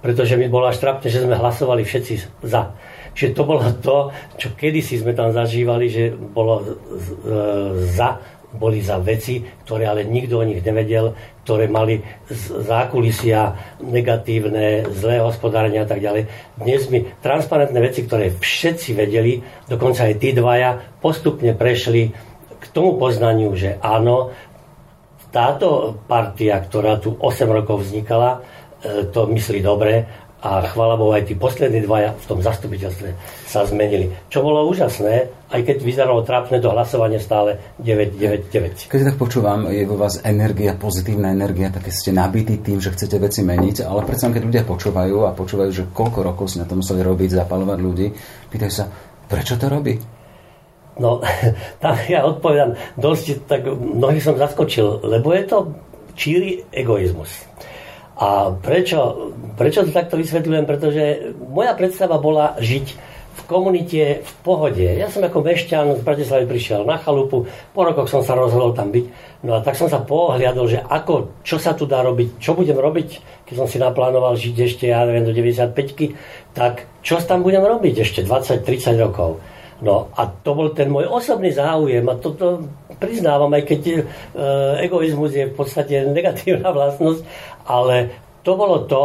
pretože 0.00 0.38
mi 0.38 0.46
bolo 0.46 0.70
až 0.70 0.78
trapne, 0.78 1.10
že 1.10 1.26
sme 1.26 1.34
hlasovali 1.34 1.82
všetci 1.82 2.46
za. 2.46 2.72
Čiže 3.14 3.34
to 3.36 3.42
bolo 3.44 3.62
to, 3.78 4.14
čo 4.38 4.54
kedysi 4.54 5.02
sme 5.02 5.12
tam 5.12 5.34
zažívali, 5.34 5.86
že 5.90 6.14
bolo 6.14 6.62
e, 6.62 6.66
za, 7.90 8.16
boli 8.54 8.82
za 8.82 8.98
veci, 8.98 9.42
ktoré 9.62 9.86
ale 9.86 10.06
nikto 10.06 10.42
o 10.42 10.46
nich 10.46 10.62
nevedel, 10.62 11.14
ktoré 11.46 11.70
mali 11.70 12.02
zákulisia 12.66 13.54
negatívne, 13.82 14.86
zlé 14.94 15.22
hospodárenie 15.22 15.82
a 15.82 15.88
tak 15.88 16.02
ďalej. 16.02 16.26
Dnes 16.58 16.82
mi 16.90 17.06
transparentné 17.22 17.78
veci, 17.78 18.06
ktoré 18.06 18.34
všetci 18.34 18.90
vedeli, 18.94 19.42
dokonca 19.66 20.06
aj 20.06 20.14
tí 20.18 20.30
dvaja, 20.34 20.98
postupne 20.98 21.54
prešli 21.54 22.10
k 22.60 22.64
tomu 22.74 22.98
poznaniu, 22.98 23.54
že 23.56 23.80
áno, 23.80 24.30
táto 25.30 25.98
partia, 26.10 26.58
ktorá 26.58 26.98
tu 26.98 27.14
8 27.14 27.46
rokov 27.46 27.86
vznikala, 27.86 28.42
e, 28.82 29.06
to 29.14 29.30
myslí 29.30 29.62
dobre 29.62 30.06
a 30.40 30.64
chvála 30.64 30.96
Bohu 30.96 31.12
aj 31.12 31.28
tí 31.28 31.36
poslední 31.36 31.84
dvaja 31.84 32.16
v 32.16 32.24
tom 32.24 32.40
zastupiteľstve 32.40 33.12
sa 33.44 33.68
zmenili. 33.68 34.08
Čo 34.32 34.40
bolo 34.40 34.64
úžasné, 34.72 35.28
aj 35.52 35.60
keď 35.68 35.76
vyzeralo 35.84 36.24
trápne 36.24 36.56
to 36.64 36.72
hlasovanie 36.72 37.20
stále 37.20 37.60
9-9-9. 37.84 38.88
Keď 38.88 39.00
tak 39.12 39.16
počúvam, 39.20 39.68
je 39.68 39.84
vo 39.84 40.00
vás 40.00 40.24
energia, 40.24 40.72
pozitívna 40.72 41.36
energia, 41.36 41.68
také 41.68 41.92
ste 41.92 42.16
nabití 42.16 42.64
tým, 42.64 42.80
že 42.80 42.96
chcete 42.96 43.20
veci 43.20 43.44
meniť, 43.44 43.84
ale 43.84 44.00
predsa 44.08 44.32
keď 44.32 44.42
ľudia 44.48 44.64
počúvajú 44.64 45.28
a 45.28 45.36
počúvajú, 45.36 45.70
že 45.70 45.84
koľko 45.92 46.24
rokov 46.24 46.56
si 46.56 46.56
na 46.56 46.64
to 46.64 46.80
museli 46.80 47.04
robiť, 47.04 47.36
zapalovať 47.44 47.78
ľudí, 47.78 48.06
pýtajú 48.48 48.72
sa, 48.72 48.88
prečo 49.28 49.60
to 49.60 49.68
robí? 49.68 50.00
No, 50.96 51.20
tam 51.84 52.00
ja 52.08 52.24
odpovedám 52.24 52.80
dosť, 52.96 53.44
tak 53.44 53.68
mnohých 53.68 54.24
som 54.24 54.40
zaskočil, 54.40 55.04
lebo 55.04 55.36
je 55.36 55.44
to 55.44 55.58
číry 56.16 56.64
egoizmus. 56.72 57.28
A 58.20 58.52
prečo, 58.52 59.32
prečo 59.56 59.80
to 59.88 59.96
takto 59.96 60.20
vysvetľujem? 60.20 60.68
Pretože 60.68 61.32
moja 61.40 61.72
predstava 61.72 62.20
bola 62.20 62.60
žiť 62.60 62.86
v 63.30 63.40
komunite 63.48 64.20
v 64.20 64.32
pohode. 64.44 64.84
Ja 64.84 65.08
som 65.08 65.24
ako 65.24 65.40
mešťan 65.40 65.96
z 65.96 66.04
Bratislavy 66.04 66.44
prišiel 66.44 66.84
na 66.84 67.00
chalupu, 67.00 67.48
po 67.72 67.80
rokoch 67.80 68.12
som 68.12 68.20
sa 68.20 68.36
rozhodol 68.36 68.76
tam 68.76 68.92
byť. 68.92 69.06
No 69.46 69.56
a 69.56 69.64
tak 69.64 69.80
som 69.80 69.88
sa 69.88 70.04
pohľadol, 70.04 70.68
že 70.68 70.84
ako, 70.84 71.40
čo 71.40 71.56
sa 71.56 71.72
tu 71.72 71.88
dá 71.88 72.04
robiť, 72.04 72.36
čo 72.36 72.52
budem 72.52 72.76
robiť, 72.76 73.08
keď 73.48 73.54
som 73.56 73.64
si 73.70 73.80
naplánoval 73.80 74.36
žiť 74.36 74.56
ešte, 74.60 74.84
ja 74.92 75.00
neviem, 75.08 75.24
do 75.24 75.32
95 75.32 76.52
tak 76.52 76.84
čo 77.00 77.16
tam 77.24 77.40
budem 77.40 77.64
robiť 77.64 78.04
ešte 78.04 78.20
20-30 78.26 79.00
rokov. 79.00 79.40
No 79.80 80.12
a 80.12 80.28
to 80.28 80.52
bol 80.52 80.76
ten 80.76 80.92
môj 80.92 81.08
osobný 81.08 81.56
záujem 81.56 82.04
a 82.04 82.20
toto 82.20 82.68
priznávam, 83.00 83.48
aj 83.56 83.64
keď 83.64 83.80
e, 83.88 84.00
egoizmus 84.84 85.32
je 85.32 85.48
v 85.48 85.56
podstate 85.56 86.04
negatívna 86.16 86.68
vlastnosť, 86.70 87.24
ale 87.64 88.12
to 88.40 88.56
bolo 88.56 88.88
to, 88.88 89.02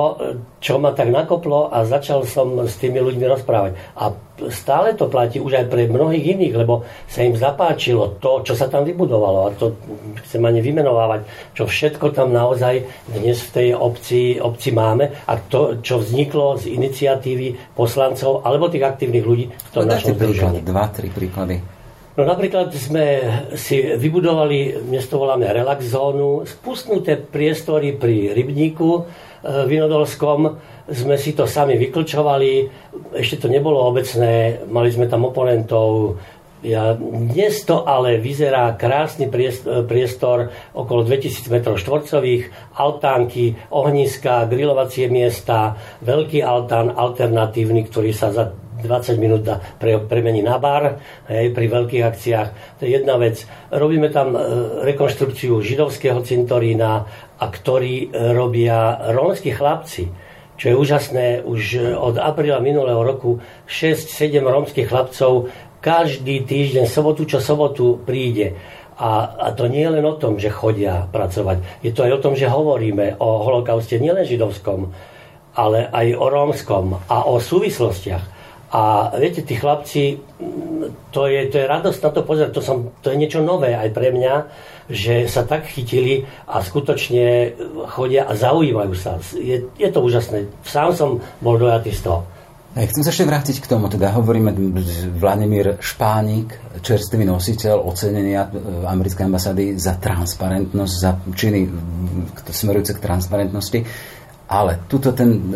čo 0.63 0.79
ma 0.79 0.95
tak 0.95 1.11
nakoplo 1.11 1.67
a 1.67 1.83
začal 1.83 2.23
som 2.23 2.55
s 2.63 2.79
tými 2.79 3.03
ľuďmi 3.03 3.25
rozprávať. 3.27 3.75
A 3.99 4.15
stále 4.47 4.95
to 4.95 5.11
platí 5.11 5.43
už 5.43 5.59
aj 5.59 5.65
pre 5.67 5.91
mnohých 5.91 6.39
iných, 6.39 6.55
lebo 6.55 6.87
sa 7.07 7.27
im 7.27 7.35
zapáčilo 7.35 8.15
to, 8.23 8.47
čo 8.47 8.55
sa 8.55 8.71
tam 8.71 8.87
vybudovalo. 8.87 9.39
A 9.47 9.55
to 9.55 9.75
chcem 10.23 10.39
ani 10.39 10.63
vymenovávať, 10.63 11.27
čo 11.51 11.67
všetko 11.67 12.15
tam 12.15 12.31
naozaj 12.31 12.87
dnes 13.11 13.43
v 13.43 13.49
tej 13.51 13.67
obci, 13.75 14.39
obci 14.39 14.71
máme 14.71 15.11
a 15.27 15.33
to, 15.35 15.83
čo 15.83 15.99
vzniklo 15.99 16.55
z 16.55 16.71
iniciatívy 16.71 17.75
poslancov 17.75 18.47
alebo 18.47 18.71
tých 18.71 18.87
aktívnych 18.87 19.25
ľudí 19.27 19.45
v 19.51 19.69
tom 19.75 19.83
no, 19.83 19.91
našom 19.91 20.15
príklad, 20.15 20.63
dva, 20.63 20.87
tri 20.95 21.11
príklady. 21.11 21.75
No 22.15 22.23
napríklad 22.23 22.71
sme 22.71 23.19
si 23.59 23.75
vybudovali, 23.83 24.87
dnes 24.87 25.03
to 25.11 25.19
voláme 25.19 25.51
relax 25.51 25.91
zónu, 25.91 26.47
spustnuté 26.47 27.19
priestory 27.19 27.91
pri 27.91 28.31
rybníku, 28.31 29.03
Vinodolskom 29.45 30.57
sme 30.89 31.15
si 31.21 31.37
to 31.37 31.45
sami 31.45 31.77
vyklčovali, 31.77 32.51
ešte 33.13 33.45
to 33.45 33.47
nebolo 33.49 33.85
obecné, 33.85 34.65
mali 34.65 34.89
sme 34.89 35.05
tam 35.05 35.29
oponentov, 35.29 36.17
ja, 36.65 36.97
dnes 36.97 37.61
to 37.61 37.85
ale 37.85 38.17
vyzerá 38.17 38.73
krásny 38.73 39.29
priestor, 39.85 40.49
okolo 40.73 41.05
2000 41.05 41.45
m 41.45 41.77
štvorcových, 41.77 42.73
altánky, 42.73 43.53
ohniska, 43.69 44.49
grilovacie 44.49 45.05
miesta, 45.05 45.77
veľký 46.01 46.41
altán 46.41 46.89
alternatívny, 46.89 47.85
ktorý 47.85 48.09
sa 48.17 48.33
za 48.33 48.49
20 48.85 49.17
minút 49.17 49.43
pre, 49.81 49.99
premení 49.99 50.45
na 50.45 50.61
bar 50.61 51.01
hej, 51.27 51.51
pri 51.51 51.65
veľkých 51.67 52.03
akciách. 52.05 52.49
To 52.79 52.81
je 52.85 52.95
jedna 52.95 53.17
vec. 53.19 53.43
Robíme 53.73 54.13
tam 54.13 54.33
e, 54.33 54.39
rekonštrukciu 54.85 55.59
židovského 55.59 56.21
cintorína, 56.21 57.05
a 57.35 57.45
ktorí 57.51 58.07
e, 58.07 58.31
robia 58.31 59.11
rómsky 59.11 59.51
chlapci. 59.51 60.07
Čo 60.55 60.65
je 60.71 60.75
úžasné, 60.75 61.25
už 61.43 61.61
e, 61.75 61.79
od 61.91 62.15
apríla 62.15 62.63
minulého 62.63 63.03
roku 63.03 63.43
6-7 63.67 64.39
rómskych 64.39 64.87
chlapcov 64.87 65.51
každý 65.83 66.47
týždeň, 66.47 66.87
sobotu 66.87 67.27
čo 67.27 67.43
sobotu 67.43 67.99
príde. 68.01 68.55
A, 68.95 69.27
a 69.27 69.47
to 69.51 69.67
nie 69.67 69.83
je 69.83 69.99
len 69.99 70.05
o 70.07 70.15
tom, 70.15 70.39
že 70.39 70.47
chodia 70.47 71.03
pracovať. 71.11 71.83
Je 71.83 71.91
to 71.91 72.07
aj 72.07 72.11
o 72.15 72.23
tom, 72.23 72.33
že 72.39 72.47
hovoríme 72.47 73.19
o 73.19 73.43
holokauste 73.43 73.99
nielen 73.99 74.23
židovskom, 74.23 74.95
ale 75.59 75.91
aj 75.91 76.15
o 76.15 76.25
rómskom 76.31 76.85
a 77.11 77.27
o 77.27 77.35
súvislostiach. 77.43 78.34
A 78.75 79.07
viete, 79.15 79.39
tí 79.39 79.55
chlapci, 79.55 80.19
to 81.15 81.31
je, 81.31 81.47
to 81.47 81.55
je 81.63 81.65
radosť 81.65 81.99
na 82.03 82.11
to 82.11 82.21
pozerať, 82.27 82.51
to, 82.51 82.59
som, 82.59 82.91
to 82.99 83.07
je 83.07 83.15
niečo 83.15 83.39
nové 83.39 83.71
aj 83.71 83.95
pre 83.95 84.11
mňa, 84.11 84.51
že 84.91 85.31
sa 85.31 85.47
tak 85.47 85.71
chytili 85.71 86.27
a 86.43 86.59
skutočne 86.59 87.55
chodia 87.87 88.27
a 88.27 88.35
zaujímajú 88.35 88.91
sa. 88.99 89.15
Je, 89.31 89.71
je 89.79 89.89
to 89.95 90.03
úžasné. 90.03 90.51
Sám 90.67 90.91
som 90.91 91.23
bol 91.39 91.55
dojatý 91.55 91.95
z 91.95 92.03
toho. 92.03 92.27
Chcem 92.75 93.07
sa 93.07 93.15
ešte 93.15 93.23
vrátiť 93.23 93.63
k 93.63 93.71
tomu, 93.71 93.87
teda 93.87 94.11
hovoríme 94.11 94.51
Vladimír 95.15 95.79
Špánik, 95.79 96.59
čerstvý 96.83 97.23
nositeľ 97.23 97.79
ocenenia 97.79 98.51
e, 98.51 98.83
americkej 98.83 99.31
ambasády 99.31 99.79
za 99.79 99.95
transparentnosť, 99.95 100.95
za 100.99 101.15
činy 101.15 101.71
smerujúce 102.51 102.99
k 102.99 103.03
transparentnosti, 103.07 103.79
ale 104.51 104.83
tuto 104.91 105.15
ten, 105.15 105.55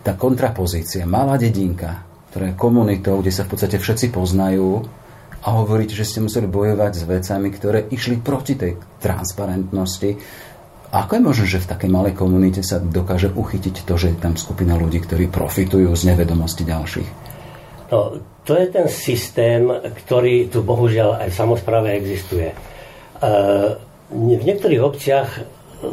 tá 0.00 0.16
kontrapozícia, 0.16 1.04
malá 1.04 1.36
dedinka, 1.36 2.13
ktorá 2.34 2.50
je 2.50 2.58
komunitou, 2.58 3.22
kde 3.22 3.30
sa 3.30 3.46
v 3.46 3.54
podstate 3.54 3.78
všetci 3.78 4.10
poznajú, 4.10 4.82
a 5.44 5.48
hovoríte, 5.60 5.92
že 5.92 6.08
ste 6.08 6.24
museli 6.24 6.48
bojovať 6.48 6.92
s 6.96 7.02
vecami, 7.04 7.48
ktoré 7.52 7.84
išli 7.92 8.16
proti 8.16 8.56
tej 8.56 8.80
transparentnosti. 8.96 10.16
Ako 10.88 11.20
je 11.20 11.22
možné, 11.22 11.44
že 11.44 11.60
v 11.60 11.70
takej 11.70 11.90
malej 11.92 12.14
komunite 12.16 12.64
sa 12.64 12.80
dokáže 12.80 13.28
uchytiť 13.28 13.84
to, 13.84 13.94
že 14.00 14.16
je 14.16 14.22
tam 14.24 14.40
skupina 14.40 14.72
ľudí, 14.80 15.04
ktorí 15.04 15.28
profitujú 15.28 15.92
z 15.92 16.02
nevedomosti 16.08 16.64
ďalších? 16.64 17.10
No, 17.92 18.24
to 18.48 18.52
je 18.56 18.66
ten 18.72 18.88
systém, 18.88 19.68
ktorý 19.68 20.48
tu 20.48 20.64
bohužiaľ 20.64 21.20
aj 21.20 21.28
v 21.28 21.36
samozpráve 21.36 21.92
existuje. 21.92 22.48
E, 22.48 22.56
v 24.08 24.42
niektorých 24.48 24.80
obciach 24.80 25.28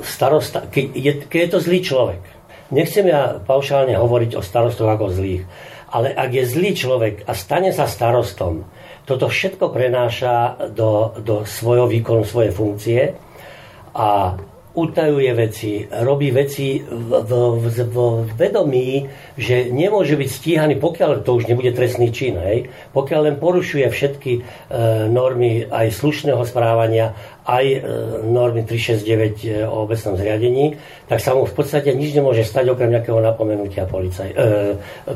starosta, 0.08 0.64
je, 0.72 1.28
keď 1.28 1.40
je 1.44 1.52
to 1.52 1.60
zlý 1.60 1.80
človek, 1.84 2.24
nechcem 2.72 3.04
ja 3.04 3.36
paušálne 3.44 4.00
hovoriť 4.00 4.40
o 4.40 4.42
starostoch 4.46 4.88
ako 4.88 5.12
zlých, 5.12 5.44
ale 5.92 6.16
ak 6.16 6.32
je 6.32 6.44
zlý 6.48 6.72
človek 6.72 7.28
a 7.28 7.36
stane 7.36 7.76
sa 7.76 7.86
starostom, 7.86 8.64
toto 9.04 9.28
všetko 9.28 9.76
prenáša 9.76 10.68
do, 10.72 11.12
do 11.20 11.44
svojho 11.44 11.92
výkonu, 11.92 12.24
svojej 12.24 12.54
funkcie 12.56 13.02
a 13.92 14.40
utajuje 14.72 15.32
veci, 15.36 15.84
robí 15.84 16.32
veci 16.32 16.80
v, 16.80 17.12
v, 17.28 17.32
v, 17.60 17.78
v 17.92 17.98
vedomí, 18.40 19.04
že 19.36 19.68
nemôže 19.68 20.16
byť 20.16 20.30
stíhaný, 20.32 20.80
pokiaľ 20.80 21.28
to 21.28 21.36
už 21.36 21.52
nebude 21.52 21.76
trestný 21.76 22.16
čin, 22.16 22.40
hej? 22.40 22.72
pokiaľ 22.96 23.22
len 23.28 23.36
porušuje 23.36 23.84
všetky 23.92 24.32
e, 24.38 24.42
normy 25.12 25.68
aj 25.68 25.92
slušného 25.92 26.40
správania, 26.48 27.12
aj 27.44 27.66
e, 27.68 27.80
normy 28.32 28.64
369 28.64 29.44
e, 29.44 29.68
o 29.68 29.84
obecnom 29.84 30.16
zriadení, 30.16 30.80
tak 31.12 31.20
sa 31.20 31.36
mu 31.36 31.44
v 31.44 31.52
podstate 31.52 31.92
nič 31.92 32.16
nemôže 32.16 32.48
stať 32.48 32.72
okrem 32.72 32.96
nejakého 32.96 33.20
napomenutia 33.20 33.84
policaj, 33.84 34.32
e, 34.32 34.36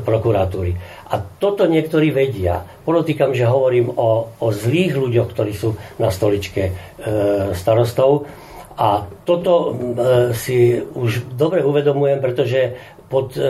prokuratúry. 0.04 0.76
A 1.08 1.16
toto 1.16 1.64
niektorí 1.64 2.12
vedia. 2.12 2.60
Podotýkam, 2.84 3.32
že 3.32 3.48
hovorím 3.48 3.88
o, 3.88 4.36
o 4.36 4.46
zlých 4.52 4.92
ľuďoch, 5.00 5.32
ktorí 5.32 5.52
sú 5.56 5.72
na 5.96 6.12
stoličke 6.12 6.62
e, 6.68 6.72
starostov, 7.56 8.28
a 8.76 9.08
toto 9.24 9.52
e, 9.56 9.70
si 10.36 10.76
už 10.76 11.32
dobre 11.32 11.64
uvedomujem, 11.64 12.20
pretože 12.20 12.76
pod 13.08 13.32
e, 13.32 13.40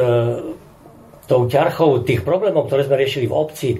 tou 1.26 1.50
ťarchou 1.50 2.06
tých 2.06 2.22
problémov, 2.22 2.70
ktoré 2.70 2.86
sme 2.86 3.00
riešili 3.02 3.26
v 3.26 3.34
obci, 3.34 3.70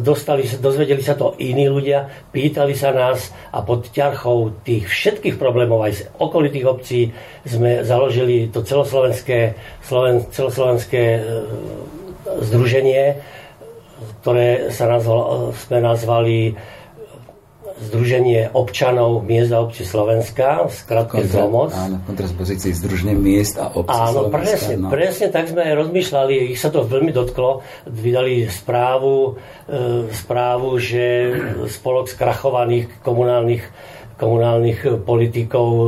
dostali, 0.00 0.44
dozvedeli 0.60 1.00
sa 1.00 1.16
to 1.16 1.36
iní 1.40 1.68
ľudia, 1.72 2.28
pýtali 2.32 2.76
sa 2.76 2.92
nás 2.92 3.32
a 3.52 3.64
pod 3.64 3.88
ťarchou 3.88 4.60
tých 4.60 4.88
všetkých 4.88 5.40
problémov 5.40 5.88
aj 5.88 5.92
z 5.92 6.02
okolitých 6.20 6.66
obcí 6.68 7.00
sme 7.48 7.80
založili 7.80 8.52
to 8.52 8.60
celoslovenské, 8.60 9.56
Sloven, 9.84 10.28
celoslovenské 10.32 11.02
e, 11.16 11.20
združenie, 12.44 13.20
ktoré 14.20 14.68
sa 14.68 14.84
nazval, 14.88 15.52
sme 15.56 15.78
nazvali 15.80 16.52
Združenie 17.76 18.56
občanov 18.56 19.20
miest 19.20 19.52
a 19.52 19.60
obci 19.60 19.84
Slovenska, 19.84 20.64
skratke 20.72 21.28
ZOMOS. 21.28 21.76
Áno, 21.76 21.96
v 22.00 22.16
Združenie 22.72 23.12
miest 23.12 23.60
a 23.60 23.68
obci 23.68 23.92
áno, 23.92 24.32
Slovenska. 24.32 24.40
Presne, 24.40 24.74
no. 24.80 24.88
presne 24.88 25.26
tak 25.28 25.44
sme 25.52 25.60
aj 25.60 25.74
rozmýšľali, 25.84 26.56
ich 26.56 26.60
sa 26.60 26.72
to 26.72 26.88
veľmi 26.88 27.12
dotklo, 27.12 27.60
vydali 27.84 28.48
správu, 28.48 29.36
e, 29.68 30.08
správu, 30.08 30.80
že 30.80 31.04
spolok 31.68 32.08
skrachovaných 32.08 33.04
komunálnych 33.04 33.64
komunálnych 34.16 35.04
politikov 35.04 35.68
e, 35.68 35.84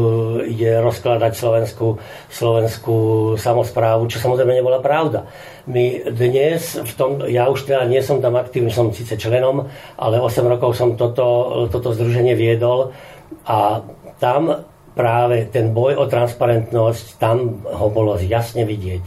ide 0.52 0.78
rozkladať 0.84 1.32
slovenskú, 1.32 1.96
slovenskú 2.28 2.98
samozprávu, 3.40 4.06
čo 4.12 4.20
samozrejme 4.20 4.52
nebola 4.52 4.84
pravda. 4.84 5.24
My 5.68 6.04
dnes, 6.12 6.76
v 6.76 6.92
tom, 6.96 7.24
ja 7.24 7.48
už 7.48 7.68
teda 7.68 7.88
nie 7.88 8.00
som 8.04 8.20
tam 8.20 8.36
aktívny, 8.36 8.72
som 8.72 8.92
síce 8.92 9.16
členom, 9.16 9.68
ale 9.96 10.20
8 10.20 10.44
rokov 10.44 10.76
som 10.76 10.96
toto, 10.96 11.66
toto 11.72 11.92
združenie 11.96 12.36
viedol 12.36 12.92
a 13.48 13.84
tam 14.20 14.64
práve 14.92 15.46
ten 15.48 15.70
boj 15.70 15.94
o 15.94 16.04
transparentnosť, 16.10 17.22
tam 17.22 17.62
ho 17.64 17.86
bolo 17.88 18.18
jasne 18.18 18.66
vidieť. 18.66 19.02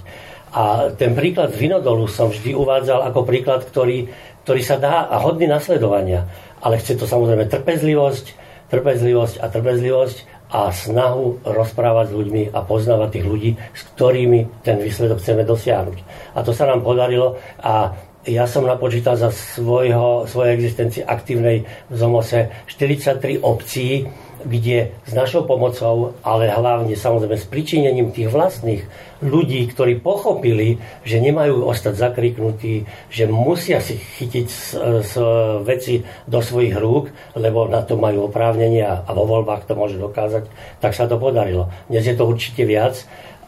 A 0.52 0.92
ten 0.96 1.16
príklad 1.16 1.56
z 1.56 1.64
Vinodolu 1.64 2.12
som 2.12 2.28
vždy 2.28 2.56
uvádzal 2.56 3.08
ako 3.08 3.24
príklad, 3.24 3.64
ktorý, 3.64 4.12
ktorý 4.44 4.62
sa 4.64 4.76
dá 4.76 5.08
a 5.08 5.20
hodný 5.20 5.48
nasledovania. 5.48 6.28
Ale 6.60 6.80
chce 6.80 7.00
to 7.00 7.08
samozrejme 7.08 7.48
trpezlivosť, 7.48 8.41
trpezlivosť 8.72 9.44
a 9.44 9.46
trpezlivosť 9.52 10.18
a 10.52 10.72
snahu 10.72 11.44
rozprávať 11.48 12.12
s 12.12 12.16
ľuďmi 12.16 12.44
a 12.52 12.60
poznávať 12.64 13.10
tých 13.20 13.26
ľudí, 13.28 13.52
s 13.56 13.82
ktorými 13.96 14.64
ten 14.64 14.80
výsledok 14.80 15.20
chceme 15.20 15.48
dosiahnuť. 15.48 15.98
A 16.36 16.40
to 16.44 16.52
sa 16.52 16.68
nám 16.68 16.84
podarilo 16.84 17.40
a 17.60 17.96
ja 18.22 18.46
som 18.46 18.70
napočítal 18.70 19.18
za 19.18 19.34
svojho, 19.34 20.30
svojej 20.30 20.54
existencie 20.54 21.02
aktívnej 21.02 21.66
v 21.90 21.96
Zomose 21.98 22.54
43 22.70 23.42
obcí, 23.42 24.06
kde 24.46 24.94
s 25.06 25.12
našou 25.14 25.46
pomocou, 25.46 26.18
ale 26.26 26.50
hlavne 26.50 26.94
samozrejme 26.94 27.38
s 27.38 27.48
pričinením 27.48 28.14
tých 28.14 28.30
vlastných 28.30 28.84
ľudí, 29.22 29.70
ktorí 29.70 30.02
pochopili, 30.02 30.82
že 31.06 31.22
nemajú 31.22 31.66
ostať 31.70 31.94
zakriknutí, 31.94 32.90
že 33.14 33.30
musia 33.30 33.78
si 33.80 34.02
chytiť 34.02 34.48
z, 34.50 34.62
z 35.06 35.14
veci 35.62 36.02
do 36.26 36.42
svojich 36.42 36.74
rúk, 36.74 37.14
lebo 37.38 37.70
na 37.70 37.86
to 37.86 37.96
majú 37.96 38.28
oprávnenia 38.28 39.06
a 39.06 39.10
vo 39.14 39.30
voľbách 39.30 39.70
to 39.70 39.78
môže 39.78 40.02
dokázať, 40.02 40.50
tak 40.82 40.98
sa 40.98 41.06
to 41.06 41.22
podarilo. 41.22 41.70
Dnes 41.86 42.06
je 42.06 42.18
to 42.18 42.26
určite 42.26 42.66
viac, 42.66 42.98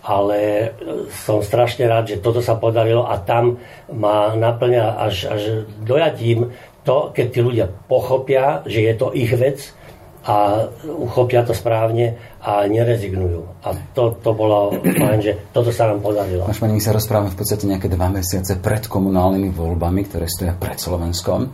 ale 0.04 0.72
som 1.24 1.40
strašne 1.40 1.88
rád, 1.88 2.12
že 2.12 2.22
toto 2.22 2.44
sa 2.44 2.60
podarilo 2.60 3.08
a 3.08 3.16
tam 3.24 3.58
ma 3.88 4.36
naplňa 4.36 5.00
až, 5.00 5.16
až 5.32 5.42
dojatím 5.80 6.52
to, 6.84 7.16
keď 7.16 7.26
tí 7.32 7.40
ľudia 7.40 7.66
pochopia, 7.88 8.60
že 8.68 8.84
je 8.84 8.94
to 9.00 9.16
ich 9.16 9.32
vec, 9.32 9.72
a 10.24 10.68
uchopia 10.88 11.44
to 11.44 11.52
správne 11.52 12.16
a 12.40 12.64
nerezignujú. 12.64 13.68
A 13.68 13.76
to, 13.92 14.16
to 14.24 14.32
bolo 14.32 14.72
fajn, 14.80 15.20
že 15.20 15.32
toto 15.52 15.72
sa 15.76 15.92
nám 15.92 16.00
podarilo. 16.00 16.48
Máš 16.48 16.64
pani, 16.64 16.80
my 16.80 16.84
sa 16.84 16.96
rozprávame 16.96 17.36
v 17.36 17.40
podstate 17.40 17.68
nejaké 17.68 17.92
dva 17.92 18.08
mesiace 18.08 18.56
pred 18.56 18.88
komunálnymi 18.88 19.52
voľbami, 19.52 20.08
ktoré 20.08 20.32
stoja 20.32 20.56
pred 20.56 20.80
Slovenskom. 20.80 21.52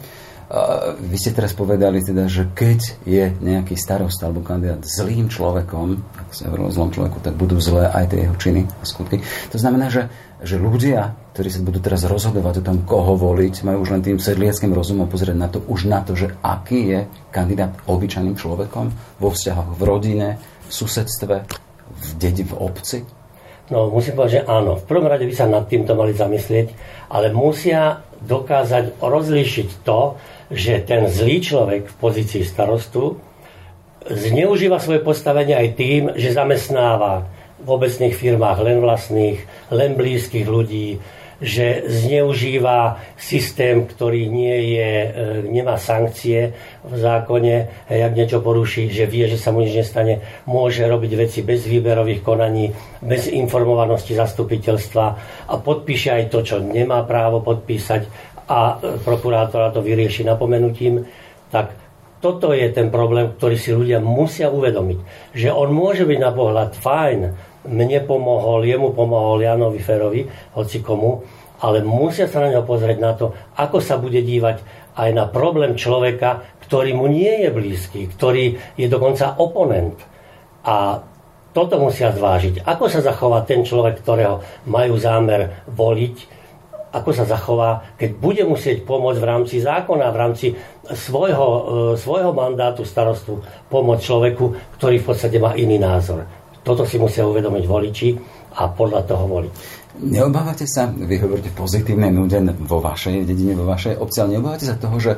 Vy 0.98 1.18
ste 1.22 1.38
teraz 1.38 1.54
povedali 1.54 2.02
teda, 2.02 2.26
že 2.26 2.50
keď 2.50 3.06
je 3.06 3.30
nejaký 3.38 3.78
starosta 3.78 4.26
alebo 4.26 4.42
kandidát 4.42 4.82
zlým 4.82 5.30
človekom, 5.30 6.02
ak 6.26 6.34
sa 6.34 6.50
hovorilo 6.50 6.74
zlom 6.74 6.90
človeku, 6.90 7.22
tak 7.22 7.38
budú 7.38 7.62
zlé 7.62 7.86
aj 7.86 8.10
tie 8.10 8.26
jeho 8.26 8.34
činy 8.34 8.66
a 8.66 8.82
skutky. 8.82 9.22
To 9.54 9.62
znamená, 9.62 9.94
že, 9.94 10.10
že 10.42 10.58
ľudia, 10.58 11.14
ktorí 11.38 11.54
sa 11.54 11.62
budú 11.62 11.78
teraz 11.78 12.02
rozhodovať 12.02 12.66
o 12.66 12.66
tom, 12.66 12.82
koho 12.82 13.14
voliť, 13.14 13.62
majú 13.62 13.86
už 13.86 13.94
len 13.94 14.02
tým 14.02 14.18
sedliackým 14.18 14.74
rozumom 14.74 15.06
pozrieť 15.06 15.38
na 15.38 15.54
to, 15.54 15.62
už 15.70 15.86
na 15.86 16.02
to, 16.02 16.18
že 16.18 16.34
aký 16.42 16.98
je 16.98 17.00
kandidát 17.30 17.78
obyčajným 17.86 18.34
človekom 18.34 18.90
vo 19.22 19.30
vzťahoch 19.30 19.78
v 19.78 19.82
rodine, 19.86 20.42
v 20.66 20.72
susedstve, 20.74 21.46
v 21.94 22.10
dedi, 22.18 22.42
v 22.42 22.58
obci? 22.58 23.06
No, 23.70 23.94
musím 23.94 24.18
povedať, 24.18 24.42
že 24.42 24.46
áno. 24.50 24.82
V 24.82 24.86
prvom 24.90 25.06
rade 25.06 25.30
by 25.30 25.34
sa 25.38 25.46
nad 25.46 25.70
týmto 25.70 25.94
mali 25.94 26.18
zamyslieť, 26.18 26.74
ale 27.14 27.30
musia 27.30 28.02
dokázať 28.24 29.00
rozlíšiť 29.00 29.70
to, 29.84 30.20
že 30.52 30.84
ten 30.84 31.08
zlý 31.08 31.40
človek 31.40 31.82
v 31.88 31.96
pozícii 32.02 32.44
starostu 32.44 33.22
zneužíva 34.10 34.82
svoje 34.82 35.04
postavenie 35.04 35.54
aj 35.54 35.70
tým, 35.78 36.04
že 36.18 36.34
zamestnáva 36.34 37.30
v 37.60 37.68
obecných 37.68 38.16
firmách 38.16 38.60
len 38.64 38.80
vlastných, 38.80 39.40
len 39.70 39.94
blízkych 40.00 40.48
ľudí, 40.48 40.98
že 41.40 41.88
zneužíva 41.88 43.00
systém, 43.16 43.88
ktorý 43.88 44.28
nie 44.28 44.76
je, 44.76 44.92
e, 44.92 45.10
nemá 45.48 45.80
sankcie 45.80 46.52
v 46.84 46.94
zákone, 47.00 47.88
ak 47.88 48.14
niečo 48.16 48.44
poruší, 48.44 48.92
že 48.92 49.08
vie, 49.08 49.28
že 49.32 49.40
sa 49.40 49.56
mu 49.56 49.64
nič 49.64 49.76
nestane, 49.80 50.20
môže 50.44 50.84
robiť 50.84 51.12
veci 51.16 51.40
bez 51.44 51.64
výberových 51.64 52.22
konaní, 52.22 52.76
bez 53.00 53.32
informovanosti 53.32 54.20
zastupiteľstva 54.20 55.06
a 55.48 55.54
podpíše 55.56 56.12
aj 56.12 56.24
to, 56.28 56.40
čo 56.44 56.60
nemá 56.60 57.08
právo 57.08 57.40
podpísať 57.40 58.30
a 58.50 58.82
prokurátora 59.06 59.72
to 59.72 59.80
vyrieši 59.80 60.26
napomenutím, 60.26 61.06
tak 61.54 61.72
toto 62.20 62.52
je 62.52 62.68
ten 62.76 62.92
problém, 62.92 63.32
ktorý 63.32 63.56
si 63.56 63.72
ľudia 63.72 64.04
musia 64.04 64.52
uvedomiť. 64.52 65.00
Že 65.32 65.50
on 65.56 65.70
môže 65.72 66.04
byť 66.04 66.20
na 66.20 66.32
pohľad 66.36 66.76
fajn, 66.76 67.20
mne 67.68 68.00
pomohol, 68.08 68.64
jemu 68.64 68.96
pomohol 68.96 69.44
Janovi 69.44 69.82
Ferovi, 69.84 70.24
hoci 70.56 70.80
komu, 70.80 71.20
ale 71.60 71.84
musia 71.84 72.32
sa 72.32 72.40
na 72.40 72.56
ňo 72.56 72.64
pozrieť 72.64 72.98
na 73.04 73.12
to, 73.16 73.36
ako 73.60 73.84
sa 73.84 74.00
bude 74.00 74.24
dívať 74.24 74.64
aj 74.96 75.10
na 75.12 75.28
problém 75.28 75.76
človeka, 75.76 76.44
ktorý 76.64 76.96
mu 76.96 77.12
nie 77.12 77.44
je 77.44 77.50
blízky, 77.52 78.08
ktorý 78.08 78.56
je 78.80 78.88
dokonca 78.88 79.36
oponent. 79.36 80.00
A 80.64 81.04
toto 81.52 81.82
musia 81.82 82.14
zvážiť. 82.14 82.64
Ako 82.64 82.88
sa 82.88 83.04
zachová 83.04 83.44
ten 83.44 83.66
človek, 83.66 84.00
ktorého 84.00 84.40
majú 84.70 84.96
zámer 84.96 85.66
voliť, 85.68 86.40
ako 86.90 87.10
sa 87.14 87.26
zachová, 87.26 87.86
keď 88.02 88.10
bude 88.18 88.44
musieť 88.50 88.82
pomôcť 88.82 89.20
v 89.22 89.30
rámci 89.30 89.56
zákona, 89.62 90.10
v 90.10 90.18
rámci 90.18 90.48
svojho, 90.90 91.48
e, 91.50 91.62
svojho 92.02 92.34
mandátu 92.34 92.82
starostu 92.82 93.46
pomôcť 93.70 94.02
človeku, 94.02 94.46
ktorý 94.78 94.98
v 94.98 95.06
podstate 95.06 95.38
má 95.38 95.54
iný 95.54 95.78
názor. 95.78 96.26
Toto 96.70 96.86
si 96.86 97.02
musia 97.02 97.26
uvedomiť 97.26 97.66
voliči 97.66 98.10
a 98.62 98.70
podľa 98.70 99.02
toho 99.10 99.26
voliť. 99.26 99.54
Neobávate 100.06 100.70
sa, 100.70 100.86
vy 100.86 101.18
hovoríte 101.18 101.50
pozitívne 101.50 102.14
nude 102.14 102.38
vo 102.62 102.78
vašej 102.78 103.26
dedine, 103.26 103.58
vo 103.58 103.66
vašej 103.66 103.98
obci, 103.98 104.22
ale 104.22 104.38
neobávate 104.38 104.70
sa 104.70 104.78
toho, 104.78 105.02
že 105.02 105.18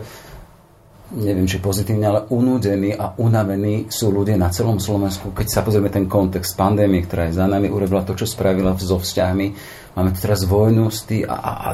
neviem, 1.11 1.43
či 1.43 1.59
pozitívne, 1.59 2.07
ale 2.07 2.23
unúdení 2.31 2.95
a 2.95 3.11
unavení 3.19 3.91
sú 3.91 4.15
ľudia 4.15 4.39
na 4.39 4.47
celom 4.47 4.79
Slovensku. 4.79 5.35
Keď 5.35 5.47
sa 5.51 5.59
pozrieme 5.59 5.91
ten 5.91 6.07
kontext 6.07 6.55
pandémie, 6.55 7.03
ktorá 7.03 7.27
je 7.27 7.35
za 7.35 7.51
nami, 7.51 7.67
urobila 7.67 8.07
to, 8.07 8.15
čo 8.15 8.23
spravila 8.23 8.71
so 8.79 8.95
vzťahmi. 8.95 9.47
Máme 9.91 10.15
tu 10.15 10.23
teraz 10.23 10.47
vojnu 10.47 10.87
a, 10.87 11.35
a, 11.35 11.51
a 11.51 11.69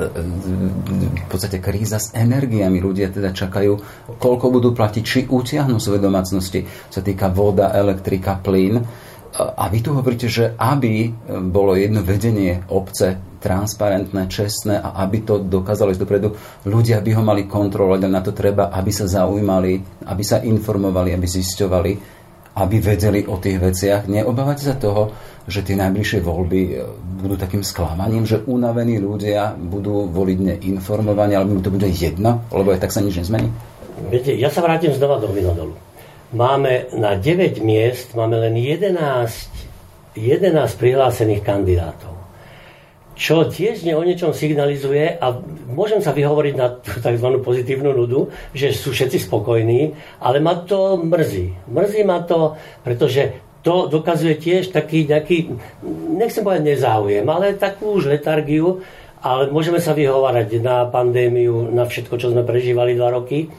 v 1.22 1.28
podstate 1.30 1.62
kríza 1.62 2.02
s 2.02 2.18
energiami. 2.18 2.82
Ľudia 2.82 3.13
teda 3.13 3.30
čakajú, 3.30 3.78
koľko 4.18 4.46
budú 4.50 4.74
platiť, 4.74 5.04
či 5.06 5.20
utiahnu 5.30 5.78
svoje 5.78 6.02
domácnosti. 6.02 6.66
Sa 6.90 7.06
týka 7.06 7.30
voda, 7.30 7.70
elektrika, 7.78 8.42
plyn. 8.42 8.82
A 9.38 9.69
vy 9.69 9.86
tu 9.86 9.93
hovoríte, 9.93 10.26
že 10.26 10.58
aby 10.58 11.13
bolo 11.54 11.78
jedno 11.78 12.02
vedenie 12.02 12.65
obce 12.73 13.21
transparentné, 13.38 14.26
čestné 14.28 14.82
a 14.82 14.97
aby 15.06 15.21
to 15.21 15.39
dokázalo 15.39 15.93
ísť 15.93 16.02
dopredu, 16.02 16.34
ľudia 16.65 17.00
by 17.06 17.12
ho 17.13 17.23
mali 17.23 17.45
kontrolovať 17.45 18.02
a 18.04 18.10
na 18.10 18.21
to 18.26 18.34
treba, 18.34 18.73
aby 18.73 18.89
sa 18.89 19.06
zaujímali, 19.06 20.04
aby 20.10 20.23
sa 20.26 20.41
informovali, 20.41 21.13
aby 21.13 21.28
zisťovali, 21.30 21.91
aby 22.58 22.76
vedeli 22.82 23.21
o 23.30 23.38
tých 23.38 23.62
veciach. 23.62 24.10
Neobávate 24.10 24.65
sa 24.65 24.73
toho, 24.73 25.13
že 25.45 25.62
tie 25.62 25.78
najbližšie 25.78 26.19
voľby 26.26 26.62
e, 26.65 26.71
budú 27.23 27.38
takým 27.38 27.62
sklamaním, 27.62 28.26
že 28.26 28.41
unavení 28.43 28.97
ľudia 28.97 29.54
budú 29.56 30.10
voliť 30.10 30.38
neinformovaní, 30.58 31.38
alebo 31.38 31.62
to 31.62 31.71
bude 31.71 31.88
jedno, 31.88 32.43
lebo 32.50 32.73
aj 32.73 32.84
tak 32.84 32.91
sa 32.91 33.06
nič 33.06 33.21
nezmení? 33.21 33.54
Viete, 34.10 34.34
ja 34.34 34.50
sa 34.50 34.65
vrátim 34.65 34.91
znova 34.91 35.21
do 35.21 35.30
Vinodolu 35.30 35.87
máme 36.34 36.92
na 36.96 37.16
9 37.16 37.63
miest 37.63 38.12
máme 38.16 38.36
len 38.36 38.56
11, 38.56 39.00
11 40.16 40.82
prihlásených 40.82 41.42
kandidátov. 41.44 42.16
Čo 43.18 43.50
tiež 43.50 43.82
o 43.98 44.06
niečom 44.06 44.30
signalizuje, 44.30 45.18
a 45.18 45.34
môžem 45.74 46.06
sa 46.06 46.13
vyhovoriť 46.13 46.54
na 46.54 46.78
tzv. 46.86 47.28
pozitívnu 47.42 47.90
nudu, 47.90 48.30
že 48.54 48.70
sú 48.78 48.94
všetci 48.94 49.26
spokojní, 49.26 49.98
ale 50.22 50.38
ma 50.38 50.54
to 50.62 51.02
mrzí. 51.02 51.66
Mrzí 51.66 52.06
ma 52.06 52.22
to, 52.22 52.54
pretože 52.86 53.34
to 53.66 53.90
dokazuje 53.90 54.38
tiež 54.38 54.70
taký 54.70 55.10
nejaký, 55.10 55.50
nechcem 56.13 56.46
povedať 56.46 56.78
nezáujem, 56.78 57.26
ale 57.26 57.58
takú 57.58 57.98
už 57.98 58.13
letargiu, 58.13 58.86
ale 59.18 59.50
môžeme 59.50 59.82
sa 59.82 59.98
vyhovárať 59.98 60.62
na 60.62 60.86
pandémiu, 60.86 61.74
na 61.74 61.90
všetko, 61.90 62.22
čo 62.22 62.30
sme 62.30 62.46
prežívali 62.46 62.94
dva 62.94 63.18
roky, 63.18 63.50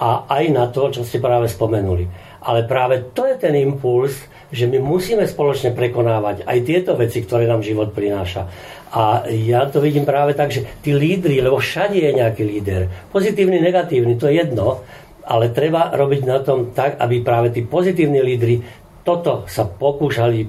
a 0.00 0.24
aj 0.32 0.44
na 0.48 0.64
to, 0.72 0.88
čo 0.88 1.04
ste 1.04 1.20
práve 1.20 1.44
spomenuli. 1.46 2.08
Ale 2.40 2.64
práve 2.64 3.12
to 3.12 3.28
je 3.28 3.36
ten 3.36 3.52
impuls, 3.60 4.16
že 4.48 4.64
my 4.64 4.80
musíme 4.80 5.28
spoločne 5.28 5.76
prekonávať 5.76 6.48
aj 6.48 6.58
tieto 6.64 6.96
veci, 6.96 7.20
ktoré 7.20 7.44
nám 7.44 7.60
život 7.60 7.92
prináša. 7.92 8.48
A 8.90 9.28
ja 9.28 9.68
to 9.68 9.78
vidím 9.78 10.08
práve 10.08 10.32
tak, 10.34 10.50
že 10.50 10.66
tí 10.80 10.96
lídry, 10.96 11.38
lebo 11.44 11.60
všade 11.60 12.00
je 12.00 12.10
nejaký 12.16 12.42
líder, 12.42 12.90
pozitívny, 13.12 13.62
negatívny, 13.62 14.18
to 14.18 14.26
je 14.26 14.42
jedno, 14.42 14.82
ale 15.22 15.54
treba 15.54 15.94
robiť 15.94 16.22
na 16.26 16.42
tom 16.42 16.74
tak, 16.74 16.98
aby 16.98 17.22
práve 17.22 17.54
tí 17.54 17.62
pozitívni 17.62 18.18
lídry 18.18 18.58
toto 19.06 19.46
sa 19.46 19.68
pokúšali 19.68 20.48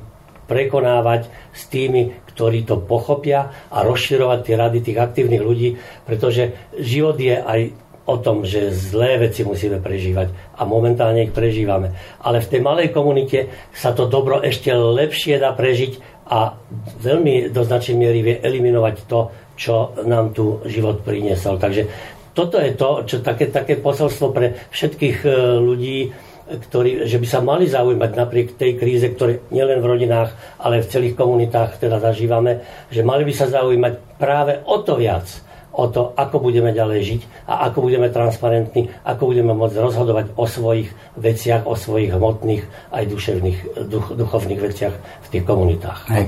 prekonávať 0.50 1.32
s 1.54 1.70
tými, 1.70 2.12
ktorí 2.34 2.66
to 2.66 2.82
pochopia 2.82 3.70
a 3.72 3.84
rozširovať 3.86 4.40
tie 4.42 4.56
rady 4.58 4.78
tých 4.84 5.00
aktívnych 5.00 5.44
ľudí, 5.44 5.70
pretože 6.04 6.74
život 6.82 7.16
je 7.22 7.38
aj 7.38 7.91
o 8.06 8.16
tom, 8.18 8.42
že 8.42 8.74
zlé 8.74 9.22
veci 9.22 9.46
musíme 9.46 9.78
prežívať 9.78 10.58
a 10.58 10.66
momentálne 10.66 11.30
ich 11.30 11.36
prežívame. 11.36 11.94
Ale 12.26 12.42
v 12.42 12.50
tej 12.50 12.62
malej 12.62 12.90
komunite 12.90 13.50
sa 13.72 13.94
to 13.94 14.10
dobro 14.10 14.42
ešte 14.42 14.74
lepšie 14.74 15.38
dá 15.38 15.54
prežiť 15.54 16.26
a 16.32 16.56
veľmi 17.04 17.52
do 17.52 17.62
značnej 17.62 17.98
miery 18.00 18.20
vie 18.24 18.36
eliminovať 18.42 18.96
to, 19.06 19.20
čo 19.60 19.94
nám 20.08 20.34
tu 20.34 20.64
život 20.66 21.04
priniesol. 21.06 21.60
Takže 21.62 21.86
toto 22.32 22.58
je 22.58 22.72
to, 22.74 23.04
čo 23.04 23.18
také, 23.20 23.52
také 23.52 23.76
posolstvo 23.78 24.32
pre 24.32 24.56
všetkých 24.72 25.18
e, 25.28 25.30
ľudí, 25.60 25.98
ktorí, 26.52 27.08
že 27.08 27.20
by 27.20 27.28
sa 27.28 27.40
mali 27.44 27.68
zaujímať 27.68 28.12
napriek 28.16 28.56
tej 28.56 28.80
kríze, 28.80 29.08
ktoré 29.12 29.44
nielen 29.52 29.84
v 29.84 29.90
rodinách, 29.92 30.32
ale 30.60 30.84
v 30.84 30.90
celých 30.92 31.16
komunitách 31.16 31.80
teda 31.80 32.00
zažívame, 32.00 32.64
že 32.92 33.04
mali 33.04 33.28
by 33.28 33.34
sa 33.36 33.52
zaujímať 33.52 33.94
práve 34.20 34.60
o 34.68 34.80
to 34.84 35.00
viac, 35.00 35.28
o 35.72 35.88
to, 35.88 36.12
ako 36.20 36.44
budeme 36.44 36.76
ďalej 36.76 37.00
žiť 37.00 37.22
a 37.48 37.72
ako 37.72 37.88
budeme 37.88 38.12
transparentní, 38.12 38.92
ako 39.08 39.32
budeme 39.32 39.56
môcť 39.56 39.76
rozhodovať 39.80 40.26
o 40.36 40.44
svojich 40.44 40.92
veciach, 41.16 41.64
o 41.64 41.76
svojich 41.80 42.12
hmotných 42.12 42.92
aj 42.92 43.04
duševných, 43.08 43.58
duch, 43.88 44.08
duchovných 44.20 44.62
veciach 44.62 44.94
v 45.00 45.28
tých 45.32 45.44
komunitách. 45.48 46.12
Hej, 46.12 46.28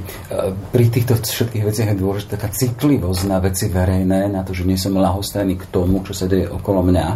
pri 0.71 0.85
týchto 0.87 1.19
všetkých 1.19 1.67
veciach 1.67 1.91
je 1.91 1.99
dôležitá 1.99 2.39
taká 2.39 2.55
citlivosť 2.55 3.21
na 3.27 3.37
veci 3.43 3.67
verejné, 3.67 4.31
na 4.31 4.47
to, 4.47 4.55
že 4.55 4.63
nie 4.63 4.79
som 4.79 4.95
lahostajný 4.95 5.59
k 5.59 5.67
tomu, 5.67 5.99
čo 6.07 6.15
sa 6.15 6.31
deje 6.31 6.47
okolo 6.47 6.79
mňa. 6.87 7.07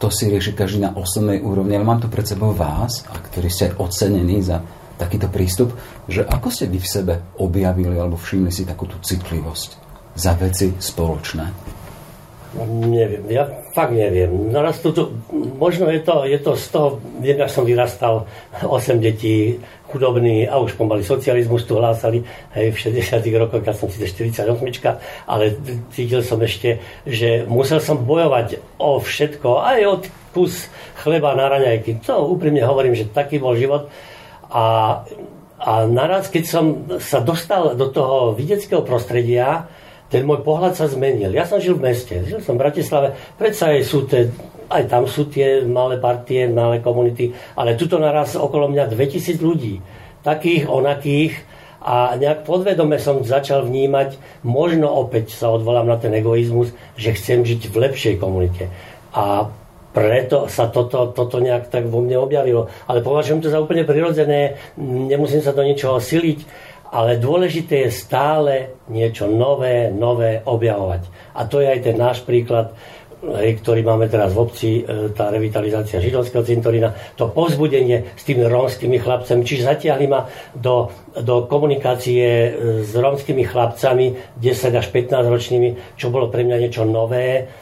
To 0.00 0.08
si 0.08 0.30
rieši 0.30 0.56
každý 0.56 0.86
na 0.86 0.96
osobnej 0.96 1.42
úrovni, 1.44 1.76
ale 1.76 1.84
mám 1.84 2.00
tu 2.00 2.08
pred 2.08 2.24
sebou 2.24 2.54
vás, 2.56 3.04
a 3.10 3.18
ktorí 3.20 3.52
ste 3.52 3.74
ocenení 3.76 4.40
za 4.40 4.64
takýto 4.96 5.28
prístup, 5.28 5.74
že 6.08 6.24
ako 6.24 6.48
ste 6.48 6.70
vy 6.70 6.78
v 6.78 6.88
sebe 6.88 7.14
objavili 7.36 7.96
alebo 7.98 8.16
všimli 8.16 8.48
si 8.48 8.64
takúto 8.64 8.96
citlivosť? 9.02 9.89
Za 10.14 10.32
veci 10.38 10.72
spoločné? 10.76 11.70
Neviem, 12.66 13.30
ja 13.30 13.46
fakt 13.70 13.94
neviem. 13.94 14.50
Naraz 14.50 14.82
tu, 14.82 14.90
možno 15.54 15.86
je 15.86 16.02
to, 16.02 16.26
je 16.26 16.38
to 16.42 16.58
z 16.58 16.66
toho, 16.74 16.88
viem, 17.22 17.38
ak 17.38 17.46
som 17.46 17.62
vyrastal 17.62 18.26
8 18.66 18.98
detí, 18.98 19.62
chudobný 19.86 20.50
a 20.50 20.58
už 20.58 20.74
pomaly 20.74 21.02
socializmus 21.06 21.66
tu 21.66 21.78
hlásali 21.78 22.22
hej, 22.54 22.74
v 22.74 22.78
60 22.78 23.22
rokoch, 23.38 23.62
ja 23.62 23.74
som 23.74 23.90
si 23.90 24.02
48, 24.02 24.50
ale 25.26 25.44
cítil 25.94 26.22
som 26.22 26.38
ešte, 26.42 26.82
že 27.06 27.46
musel 27.46 27.78
som 27.82 28.02
bojovať 28.02 28.58
o 28.78 28.98
všetko, 28.98 29.48
aj 29.62 29.78
o 29.86 29.94
kus 30.30 30.70
chleba 31.02 31.34
na 31.34 31.50
raňajky. 31.50 32.02
To 32.06 32.30
úprimne 32.30 32.62
hovorím, 32.62 32.94
že 32.94 33.10
taký 33.10 33.42
bol 33.42 33.58
život. 33.58 33.90
A, 34.50 35.02
a 35.58 35.72
naraz, 35.86 36.30
keď 36.30 36.44
som 36.46 36.64
sa 37.02 37.22
dostal 37.22 37.74
do 37.74 37.90
toho 37.90 38.34
videckého 38.34 38.82
prostredia, 38.82 39.70
ten 40.10 40.26
môj 40.26 40.42
pohľad 40.42 40.74
sa 40.74 40.90
zmenil. 40.90 41.30
Ja 41.30 41.46
som 41.46 41.62
žil 41.62 41.78
v 41.78 41.94
meste, 41.94 42.26
žil 42.26 42.42
som 42.42 42.58
v 42.58 42.66
Bratislave, 42.66 43.14
predsa 43.38 43.70
aj 43.70 43.86
sú 43.86 44.04
tie, 44.10 44.26
aj 44.66 44.90
tam 44.90 45.06
sú 45.06 45.30
tie 45.30 45.62
malé 45.62 46.02
partie, 46.02 46.50
malé 46.50 46.82
komunity, 46.82 47.30
ale 47.54 47.78
tuto 47.78 47.96
naraz 48.02 48.34
okolo 48.34 48.66
mňa 48.68 48.90
2000 48.90 49.38
ľudí, 49.38 49.78
takých, 50.26 50.66
onakých, 50.66 51.34
a 51.80 52.12
nejak 52.12 52.44
podvedome 52.44 53.00
som 53.00 53.24
začal 53.24 53.64
vnímať, 53.64 54.20
možno 54.44 54.92
opäť 54.92 55.32
sa 55.32 55.48
odvolám 55.48 55.88
na 55.88 55.96
ten 55.96 56.12
egoizmus, 56.12 56.76
že 56.92 57.16
chcem 57.16 57.40
žiť 57.40 57.72
v 57.72 57.76
lepšej 57.88 58.14
komunite. 58.20 58.68
A 59.16 59.48
preto 59.90 60.46
sa 60.46 60.70
toto, 60.70 61.10
toto 61.10 61.42
nejak 61.42 61.66
tak 61.72 61.88
vo 61.90 62.04
mne 62.04 62.20
objavilo. 62.22 62.70
Ale 62.86 63.02
považujem 63.02 63.42
to 63.42 63.48
za 63.50 63.58
úplne 63.58 63.82
prirodzené, 63.88 64.60
nemusím 64.78 65.42
sa 65.42 65.56
do 65.56 65.66
ničoho 65.66 65.98
siliť 65.98 66.69
ale 66.90 67.22
dôležité 67.22 67.86
je 67.86 67.90
stále 67.94 68.82
niečo 68.90 69.30
nové, 69.30 69.94
nové 69.94 70.42
objavovať. 70.42 71.06
A 71.38 71.46
to 71.46 71.62
je 71.62 71.70
aj 71.70 71.80
ten 71.86 71.96
náš 71.96 72.26
príklad, 72.26 72.74
ktorý 73.30 73.84
máme 73.84 74.08
teraz 74.08 74.32
v 74.32 74.40
obci, 74.40 74.70
e, 74.80 75.12
tá 75.12 75.28
revitalizácia 75.28 76.00
židovského 76.00 76.40
cintorína, 76.40 76.96
to 77.20 77.28
povzbudenie 77.28 78.16
s 78.16 78.24
tými 78.24 78.48
rómskymi 78.48 78.96
chlapcami, 78.96 79.44
čiže 79.44 79.68
zatiahli 79.68 80.06
ma 80.08 80.24
do, 80.56 80.88
do 81.20 81.44
komunikácie 81.44 82.24
e, 82.24 82.50
s 82.80 82.96
rómskymi 82.96 83.44
chlapcami 83.44 84.40
10 84.40 84.80
až 84.80 84.86
15 84.88 85.20
ročnými, 85.28 86.00
čo 86.00 86.08
bolo 86.08 86.32
pre 86.32 86.48
mňa 86.48 86.56
niečo 86.64 86.88
nové. 86.88 87.52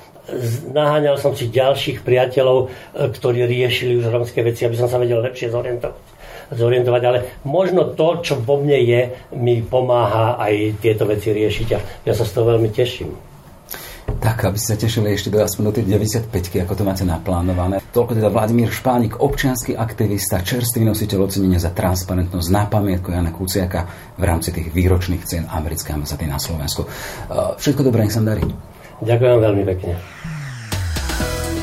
Naháňal 0.70 1.18
som 1.18 1.34
si 1.34 1.50
ďalších 1.50 2.06
priateľov, 2.06 2.58
e, 2.62 2.66
ktorí 3.10 3.42
riešili 3.42 3.98
už 3.98 4.14
rómske 4.14 4.38
veci, 4.46 4.62
aby 4.62 4.78
som 4.78 4.86
sa 4.86 5.02
vedel 5.02 5.18
lepšie 5.18 5.50
zorientovať 5.50 6.17
zorientovať, 6.52 7.02
ale 7.04 7.18
možno 7.44 7.92
to, 7.92 8.24
čo 8.24 8.34
vo 8.40 8.60
mne 8.60 8.78
je, 8.80 9.00
mi 9.36 9.60
pomáha 9.60 10.40
aj 10.40 10.80
tieto 10.80 11.04
veci 11.04 11.32
riešiť 11.32 11.68
a 11.76 11.78
ja 12.08 12.12
sa 12.16 12.24
z 12.24 12.32
toho 12.32 12.56
veľmi 12.56 12.68
teším. 12.72 13.12
Tak, 14.18 14.50
aby 14.50 14.56
ste 14.56 14.74
sa 14.74 14.80
tešili 14.80 15.14
ešte 15.14 15.28
do 15.30 15.38
aspoň 15.38 15.62
do 15.68 15.72
tej 15.78 15.84
95 15.94 16.32
ako 16.64 16.74
to 16.74 16.82
máte 16.82 17.04
naplánované. 17.04 17.78
Toľko 17.92 18.16
teda 18.18 18.32
Vladimír 18.32 18.72
Špánik, 18.72 19.20
občianský 19.20 19.76
aktivista, 19.76 20.40
čerstvý 20.42 20.88
nositeľ 20.88 21.28
ocenenia 21.28 21.60
za 21.60 21.70
transparentnosť 21.70 22.48
na 22.48 22.64
pamiatku 22.66 23.14
Jana 23.14 23.30
Kuciaka 23.30 23.86
v 24.16 24.24
rámci 24.24 24.50
tých 24.50 24.72
výročných 24.72 25.22
cien 25.22 25.44
americkej 25.46 26.00
ambasády 26.00 26.24
na 26.24 26.40
Slovensku. 26.40 26.88
Všetko 27.62 27.84
dobré, 27.84 28.08
nech 28.08 28.16
sa 28.16 28.24
darí. 28.24 28.42
Ďakujem 29.04 29.38
veľmi 29.38 29.62
pekne. 29.76 29.94